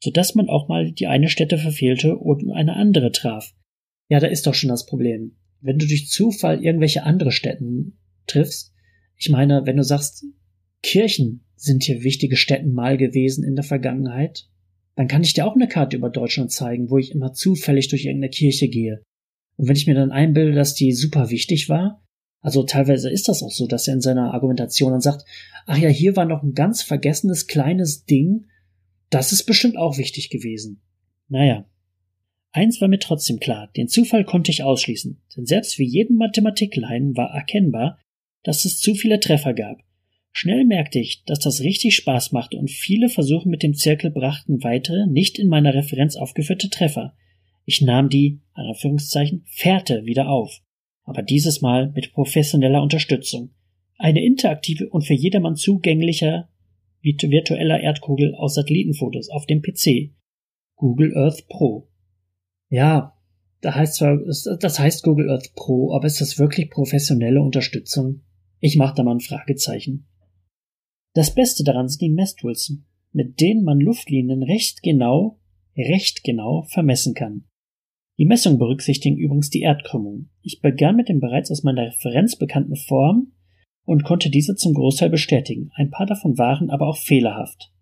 [0.00, 3.54] so dass man auch mal die eine Stätte verfehlte und eine andere traf.
[4.08, 5.36] Ja, da ist doch schon das Problem.
[5.60, 8.72] Wenn du durch Zufall irgendwelche andere Städten triffst,
[9.16, 10.24] ich meine, wenn du sagst,
[10.82, 14.48] Kirchen sind hier wichtige Städten mal gewesen in der Vergangenheit,
[14.94, 18.04] dann kann ich dir auch eine Karte über Deutschland zeigen, wo ich immer zufällig durch
[18.04, 19.02] irgendeine Kirche gehe.
[19.56, 22.02] Und wenn ich mir dann einbilde, dass die super wichtig war,
[22.40, 25.24] also teilweise ist das auch so, dass er in seiner Argumentation dann sagt,
[25.66, 28.46] ach ja, hier war noch ein ganz vergessenes kleines Ding,
[29.10, 30.80] das ist bestimmt auch wichtig gewesen.
[31.28, 31.66] Naja.
[32.52, 37.16] Eins war mir trotzdem klar, den Zufall konnte ich ausschließen, denn selbst für jeden Mathematiklein
[37.16, 37.98] war erkennbar,
[38.44, 39.82] dass es zu viele Treffer gab.
[40.32, 44.62] Schnell merkte ich, dass das richtig Spaß machte und viele Versuche mit dem Zirkel brachten
[44.62, 47.16] weitere, nicht in meiner Referenz aufgeführte Treffer.
[47.66, 50.62] Ich nahm die, Anführungszeichen, Fährte wieder auf,
[51.02, 53.50] aber dieses Mal mit professioneller Unterstützung.
[53.98, 56.48] Eine interaktive und für jedermann zugänglicher
[57.02, 60.14] virtueller Erdkugel aus Satellitenfotos auf dem PC.
[60.76, 61.88] Google Earth Pro.
[62.68, 63.16] Ja,
[63.60, 68.22] da heißt zwar, das heißt Google Earth Pro, aber ist das wirklich professionelle Unterstützung?
[68.60, 70.06] Ich mache da mal ein Fragezeichen.
[71.14, 72.76] Das Beste daran sind die Messtools,
[73.12, 75.40] mit denen man Luftlinien recht genau,
[75.76, 77.44] recht genau vermessen kann.
[78.18, 80.30] Die Messungen berücksichtigen übrigens die Erdkrümmung.
[80.42, 83.32] Ich begann mit den bereits aus meiner Referenz bekannten Formen
[83.84, 85.70] und konnte diese zum Großteil bestätigen.
[85.74, 87.72] Ein paar davon waren aber auch fehlerhaft.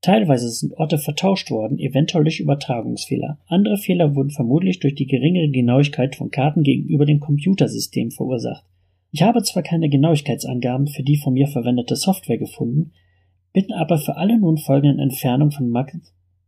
[0.00, 3.38] Teilweise sind Orte vertauscht worden, eventuell durch Übertragungsfehler.
[3.46, 8.64] Andere Fehler wurden vermutlich durch die geringere Genauigkeit von Karten gegenüber dem Computersystem verursacht.
[9.12, 12.92] Ich habe zwar keine Genauigkeitsangaben für die von mir verwendete Software gefunden,
[13.52, 15.70] bin aber für alle nun folgenden Entfernungen von,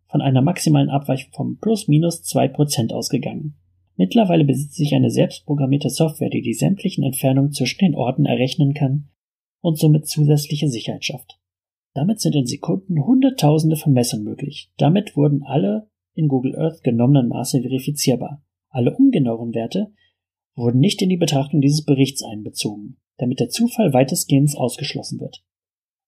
[0.08, 3.54] von einer maximalen Abweichung von plus minus zwei Prozent ausgegangen.
[3.96, 9.08] Mittlerweile besitze ich eine selbstprogrammierte Software, die die sämtlichen Entfernungen zwischen den Orten errechnen kann
[9.60, 11.40] und somit zusätzliche Sicherheit schafft.
[11.94, 14.70] Damit sind in Sekunden Hunderttausende von Messungen möglich.
[14.76, 18.44] Damit wurden alle in Google Earth genommenen Maße verifizierbar.
[18.68, 19.92] Alle ungenaueren Werte
[20.54, 25.42] wurden nicht in die Betrachtung dieses Berichts einbezogen, damit der Zufall weitestgehend ausgeschlossen wird.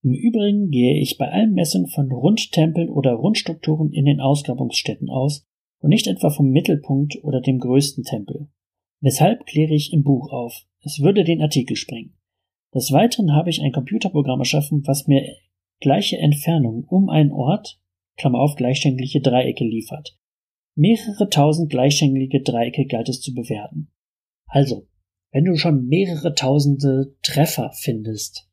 [0.02, 5.44] Im Übrigen gehe ich bei allen Messungen von Rundtempeln oder Rundstrukturen in den Ausgrabungsstätten aus
[5.80, 8.48] und nicht etwa vom Mittelpunkt oder dem größten Tempel.
[9.00, 10.64] Weshalb kläre ich im Buch auf.
[10.82, 12.16] Es würde den Artikel sprengen.
[12.74, 15.24] Des Weiteren habe ich ein Computerprogramm erschaffen, was mir
[15.80, 17.80] gleiche Entfernung um einen Ort,
[18.16, 20.16] Klammer auf, gleichschenklige Dreiecke liefert.
[20.74, 23.90] Mehrere tausend gleichschenklige Dreiecke galt es zu bewerten.
[24.46, 24.86] Also,
[25.32, 28.47] wenn du schon mehrere tausende Treffer findest,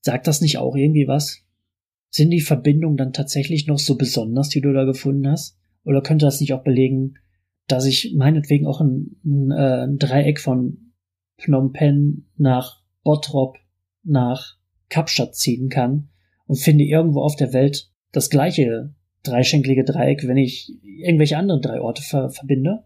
[0.00, 1.44] sagt das nicht auch irgendwie was?
[2.10, 5.58] Sind die Verbindungen dann tatsächlich noch so besonders, die du da gefunden hast?
[5.84, 7.14] Oder könnte das nicht auch belegen,
[7.66, 10.92] dass ich meinetwegen auch ein, ein, äh, ein Dreieck von
[11.38, 13.58] Phnom Penh nach Bottrop
[14.02, 14.56] nach
[14.88, 16.08] Kapstadt ziehen kann
[16.46, 21.80] und finde irgendwo auf der Welt das gleiche dreischenklige Dreieck, wenn ich irgendwelche anderen drei
[21.80, 22.84] Orte ver verbinde?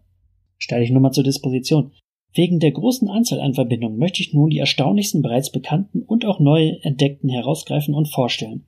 [0.57, 1.91] Stelle ich nur mal zur Disposition.
[2.35, 6.39] Wegen der großen Anzahl an Verbindungen möchte ich nun die erstaunlichsten bereits bekannten und auch
[6.39, 8.65] neu entdeckten herausgreifen und vorstellen.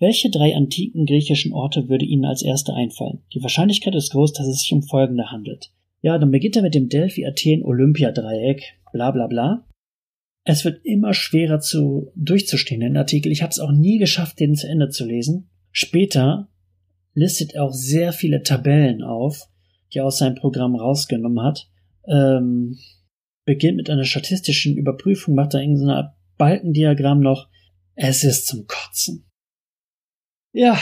[0.00, 3.22] Welche drei antiken griechischen Orte würde Ihnen als erste einfallen?
[3.32, 5.70] Die Wahrscheinlichkeit ist groß, dass es sich um folgende handelt.
[6.02, 9.64] Ja, dann beginnt er mit dem Delphi-Athen-Olympia-Dreieck, bla bla bla.
[10.44, 13.30] Es wird immer schwerer zu durchzustehen, den Artikel.
[13.30, 15.48] Ich habe es auch nie geschafft, den zu Ende zu lesen.
[15.70, 16.48] Später
[17.14, 19.48] listet er auch sehr viele Tabellen auf,
[19.92, 21.68] die er aus seinem Programm rausgenommen hat.
[22.06, 22.76] Ähm,
[23.44, 27.48] beginnt mit einer statistischen Überprüfung, macht da irgendein Balkendiagramm noch.
[27.94, 29.30] Es ist zum Kotzen.
[30.52, 30.78] Ja,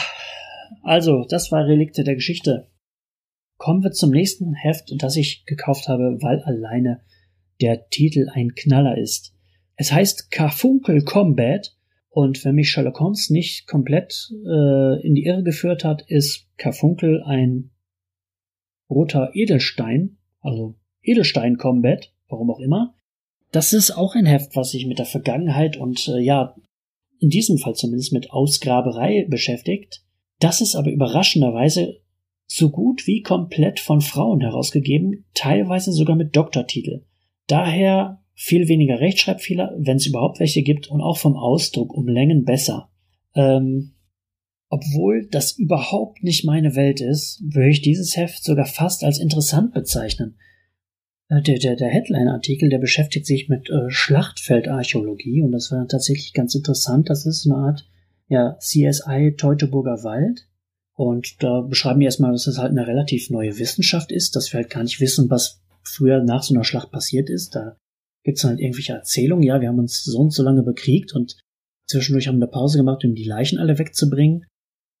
[0.81, 2.69] also, das war Relikte der Geschichte.
[3.57, 7.01] Kommen wir zum nächsten Heft, das ich gekauft habe, weil alleine
[7.61, 9.35] der Titel ein Knaller ist.
[9.75, 11.75] Es heißt Carfunkel Combat
[12.09, 17.23] und wenn mich Sherlock Holmes nicht komplett äh, in die Irre geführt hat, ist Carfunkel
[17.23, 17.71] ein
[18.89, 22.95] roter Edelstein, also Edelstein Combat, warum auch immer.
[23.51, 26.55] Das ist auch ein Heft, was sich mit der Vergangenheit und äh, ja,
[27.19, 30.03] in diesem Fall zumindest mit Ausgraberei beschäftigt.
[30.39, 32.01] Das ist aber überraschenderweise
[32.47, 37.05] so gut wie komplett von Frauen herausgegeben, teilweise sogar mit Doktortitel.
[37.47, 42.43] Daher viel weniger Rechtschreibfehler, wenn es überhaupt welche gibt, und auch vom Ausdruck um Längen
[42.43, 42.89] besser.
[43.35, 43.93] Ähm,
[44.69, 49.71] obwohl das überhaupt nicht meine Welt ist, würde ich dieses Heft sogar fast als interessant
[49.73, 50.35] bezeichnen.
[51.33, 56.33] Äh, der, der, der Headline-Artikel, der beschäftigt sich mit äh, Schlachtfeldarchäologie und das war tatsächlich
[56.33, 57.09] ganz interessant.
[57.09, 57.87] Das ist eine Art
[58.27, 60.47] ja, CSI Teutoburger Wald.
[60.95, 64.59] Und da beschreiben wir erstmal, dass es halt eine relativ neue Wissenschaft ist, dass wir
[64.59, 67.55] halt gar nicht wissen, was früher nach so einer Schlacht passiert ist.
[67.55, 67.77] Da
[68.23, 71.37] gibt's halt irgendwelche Erzählungen, ja, wir haben uns so und so lange bekriegt und
[71.87, 74.45] zwischendurch haben wir eine Pause gemacht, um die Leichen alle wegzubringen.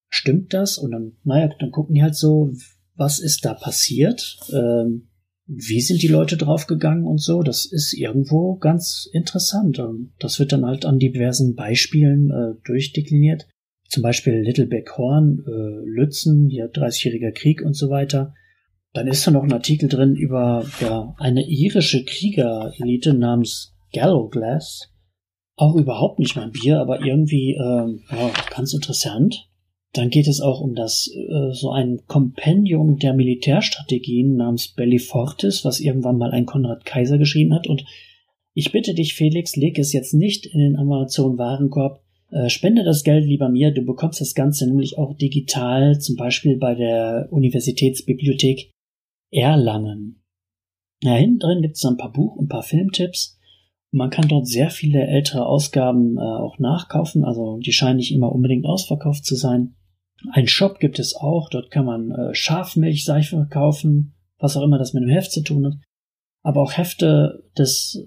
[0.09, 0.77] Stimmt das?
[0.77, 2.51] Und dann, naja, dann gucken die halt so,
[2.95, 4.37] was ist da passiert?
[4.51, 5.09] Ähm,
[5.45, 7.41] wie sind die Leute draufgegangen und so?
[7.43, 9.81] Das ist irgendwo ganz interessant.
[10.19, 13.47] Das wird dann halt an diversen Beispielen äh, durchdekliniert.
[13.89, 18.33] Zum Beispiel Littleback Horn, äh, Lützen, hier 30-jähriger Krieg und so weiter.
[18.93, 24.89] Dann ist da noch ein Artikel drin über ja, eine irische Kriegerelite namens Gallowglass.
[25.55, 29.49] Auch überhaupt nicht mein Bier, aber irgendwie äh, ja, ganz interessant.
[29.93, 35.79] Dann geht es auch um das äh, so ein Kompendium der Militärstrategien namens Bellifortis, was
[35.79, 37.67] irgendwann mal ein Konrad Kaiser geschrieben hat.
[37.67, 37.85] Und
[38.55, 42.01] ich bitte dich, Felix, leg es jetzt nicht in den Amazon-Warenkorb.
[42.31, 43.71] Äh, spende das Geld lieber mir.
[43.71, 48.71] Du bekommst das Ganze nämlich auch digital, zum Beispiel bei der Universitätsbibliothek
[49.31, 50.23] Erlangen.
[51.03, 53.37] Ja, hinten drin gibt es ein paar Buch- und ein paar Filmtipps.
[53.91, 58.31] Man kann dort sehr viele ältere Ausgaben äh, auch nachkaufen, also die scheinen nicht immer
[58.31, 59.75] unbedingt ausverkauft zu sein.
[60.31, 64.93] Ein Shop gibt es auch, dort kann man äh, Schafmilchseife kaufen, was auch immer das
[64.93, 65.73] mit dem Heft zu tun hat.
[66.41, 68.01] Aber auch Hefte des,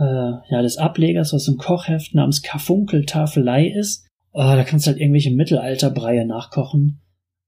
[0.00, 4.06] äh, ja, des Ablegers, was ein Kochheft namens Karfunkel Tafelei ist.
[4.32, 7.00] Oh, da kannst du halt irgendwelche Mittelalterbreie nachkochen.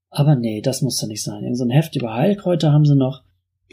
[0.09, 1.43] Aber nee, das muss da nicht sein.
[1.43, 3.23] Irgend so ein Heft über Heilkräuter haben sie noch.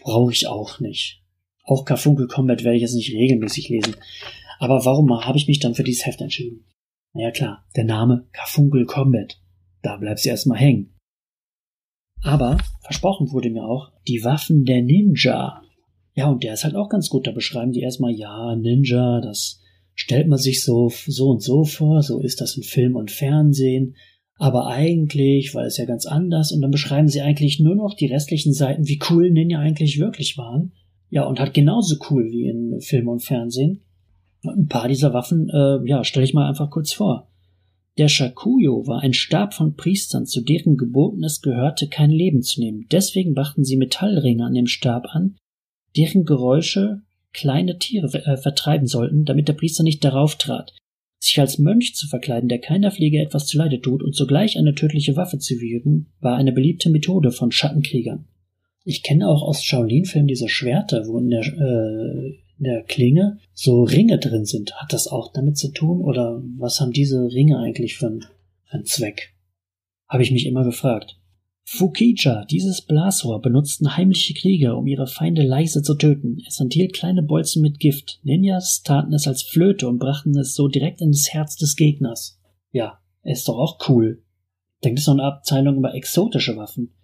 [0.03, 1.23] Brauche ich auch nicht.
[1.65, 3.97] Auch Karfunkel Combat werde ich jetzt nicht regelmäßig lesen.
[4.61, 6.65] Aber warum habe ich mich dann für dieses Heft entschieden?
[7.13, 9.39] Naja klar, der Name Karfunkel Combat.
[9.83, 10.95] Da bleibst du erstmal hängen.
[12.23, 15.63] Aber versprochen wurde mir auch die Waffen der Ninja.
[16.15, 17.27] Ja, und der ist halt auch ganz gut.
[17.27, 19.61] Da beschreiben die erstmal, ja, Ninja, das
[19.95, 23.95] stellt man sich so, so und so vor, so ist das in Film und Fernsehen.
[24.37, 28.07] Aber eigentlich war es ja ganz anders und dann beschreiben sie eigentlich nur noch die
[28.07, 30.73] restlichen Seiten, wie cool Ninja eigentlich wirklich waren.
[31.11, 33.83] Ja, und hat genauso cool wie in Film und Fernsehen.
[34.45, 37.28] Und ein paar dieser Waffen, äh, ja, stelle ich mal einfach kurz vor.
[37.99, 42.61] Der Shakuyo war ein Stab von Priestern, zu deren Geboten es gehörte, kein Leben zu
[42.61, 42.87] nehmen.
[42.93, 45.37] Deswegen brachten sie Metallringe an dem Stab an,
[45.97, 50.73] deren Geräusche kleine Tiere äh, vertreiben sollten, damit der Priester nicht darauf trat.
[51.19, 55.17] Sich als Mönch zu verkleiden, der keiner Pflege etwas zuleide tut und zugleich eine tödliche
[55.17, 58.27] Waffe zu wiegen, war eine beliebte Methode von Schattenkriegern.
[58.85, 63.83] Ich kenne auch aus Shaolin-Filmen diese Schwerter, wo in der, äh, in der Klinge so
[63.83, 64.75] Ringe drin sind.
[64.75, 68.23] Hat das auch damit zu tun oder was haben diese Ringe eigentlich für einen,
[68.65, 69.35] für einen Zweck?
[70.09, 71.19] Habe ich mich immer gefragt.
[71.71, 76.39] Fukija, dieses Blasrohr, benutzten heimliche Krieger, um ihre Feinde leise zu töten.
[76.49, 78.21] Es enthielt kleine Bolzen mit Gift.
[78.23, 82.41] Ninjas taten es als Flöte und brachten es so direkt in das Herz des Gegners.
[82.73, 84.23] Ja, ist doch auch cool.
[84.83, 86.95] Denkt es noch eine Abteilung über exotische Waffen.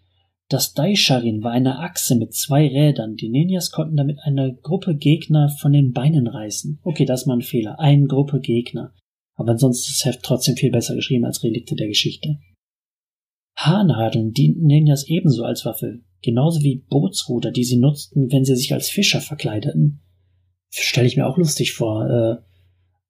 [0.55, 3.17] Das Daisharin war eine Achse mit zwei Rädern.
[3.17, 6.79] Die Ninjas konnten damit eine Gruppe Gegner von den Beinen reißen.
[6.85, 7.81] Okay, das ist mal ein Fehler.
[7.81, 8.95] Eine Gruppe Gegner.
[9.35, 12.39] Aber ansonsten ist das Heft trotzdem viel besser geschrieben als Relikte der Geschichte.
[13.57, 18.73] Haarnadeln dienten Ninjas ebenso als Waffe, genauso wie Bootsruder, die sie nutzten, wenn sie sich
[18.73, 20.05] als Fischer verkleideten.
[20.71, 22.09] Stelle ich mir auch lustig vor.
[22.09, 22.37] Äh,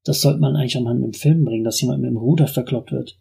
[0.02, 2.90] das sollte man eigentlich auch mal im Film bringen, dass jemand mit dem Ruder verkloppt
[2.90, 3.18] wird.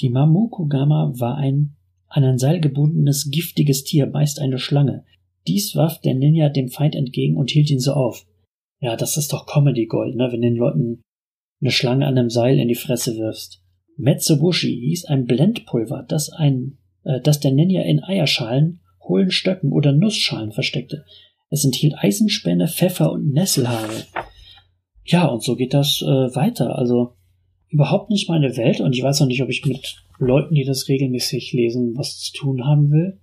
[0.00, 1.76] Die Mamukugama war ein
[2.14, 5.04] an ein Seil gebundenes, giftiges Tier, meist eine Schlange.
[5.48, 8.24] Dies warf der Ninja dem Feind entgegen und hielt ihn so auf.
[8.80, 11.02] Ja, das ist doch Comedy Gold, ne, wenn den Leuten
[11.60, 13.62] eine Schlange an einem Seil in die Fresse wirfst.
[13.96, 19.90] Metsubushi hieß ein Blendpulver, das ein, äh, das der Ninja in Eierschalen, hohlen Stöcken oder
[19.90, 21.04] Nussschalen versteckte.
[21.50, 24.04] Es enthielt Eisenspäne, Pfeffer und Nesselhaare.
[25.04, 26.06] Ja, und so geht das äh,
[26.36, 26.78] weiter.
[26.78, 27.16] Also
[27.70, 30.88] überhaupt nicht meine Welt und ich weiß auch nicht, ob ich mit Leuten, die das
[30.88, 33.18] regelmäßig lesen, was zu tun haben will.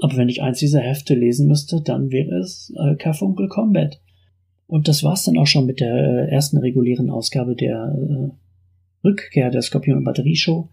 [0.00, 4.00] Aber wenn ich eins dieser Hefte lesen müsste, dann wäre es äh, Karfunkel Combat.
[4.66, 9.50] Und das war's dann auch schon mit der äh, ersten regulären Ausgabe der äh, Rückkehr
[9.50, 10.70] der Skorpion und Batterieshow.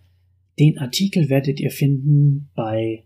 [0.58, 3.04] Den Artikel werdet ihr finden bei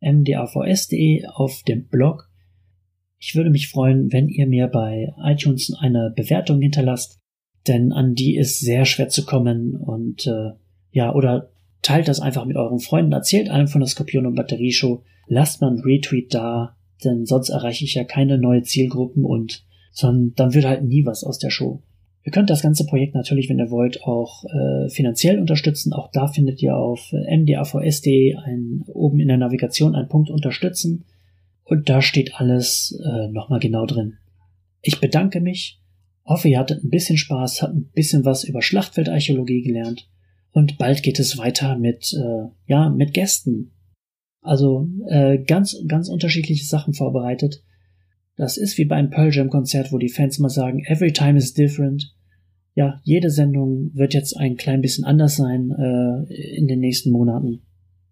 [0.00, 2.30] mdavs.de auf dem Blog.
[3.18, 7.18] Ich würde mich freuen, wenn ihr mir bei iTunes eine Bewertung hinterlasst,
[7.66, 10.52] denn an die ist sehr schwer zu kommen und äh,
[10.92, 11.50] ja, oder
[11.86, 15.68] teilt das einfach mit euren Freunden, erzählt allen von der Skorpion und Batterieshow, lasst mal
[15.68, 20.66] einen Retweet da, denn sonst erreiche ich ja keine neue Zielgruppen und sondern dann wird
[20.66, 21.82] halt nie was aus der Show.
[22.24, 25.92] Ihr könnt das ganze Projekt natürlich, wenn ihr wollt, auch äh, finanziell unterstützen.
[25.92, 31.04] Auch da findet ihr auf mdavs.de ein, oben in der Navigation einen Punkt unterstützen.
[31.62, 34.14] Und da steht alles äh, nochmal genau drin.
[34.82, 35.80] Ich bedanke mich,
[36.24, 40.08] hoffe, ihr hattet ein bisschen Spaß, habt ein bisschen was über Schlachtfeldarchäologie gelernt.
[40.56, 43.72] Und bald geht es weiter mit, äh, ja, mit Gästen.
[44.40, 47.62] Also äh, ganz, ganz unterschiedliche Sachen vorbereitet.
[48.36, 51.52] Das ist wie beim Pearl Jam Konzert, wo die Fans mal sagen, every time is
[51.52, 52.14] different.
[52.74, 57.60] Ja, jede Sendung wird jetzt ein klein bisschen anders sein äh, in den nächsten Monaten.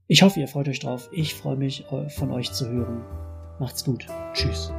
[0.06, 1.08] Ich hoffe, ihr freut euch drauf.
[1.14, 3.00] Ich freue mich, von euch zu hören.
[3.58, 4.06] Macht's gut.
[4.34, 4.70] Tschüss.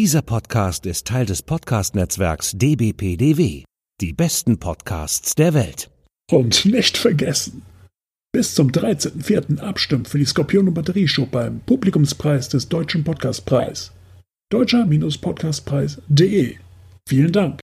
[0.00, 3.64] Dieser Podcast ist Teil des Podcast-Netzwerks dbpdw.
[4.00, 5.90] Die besten Podcasts der Welt.
[6.30, 7.60] Und nicht vergessen,
[8.32, 9.58] bis zum 13.04.
[9.58, 13.92] abstimmen für die Skorpion- und Batterieshow beim Publikumspreis des Deutschen Podcastpreis.
[14.50, 16.56] Deutscher-Podcastpreis.de.
[17.06, 17.59] Vielen Dank.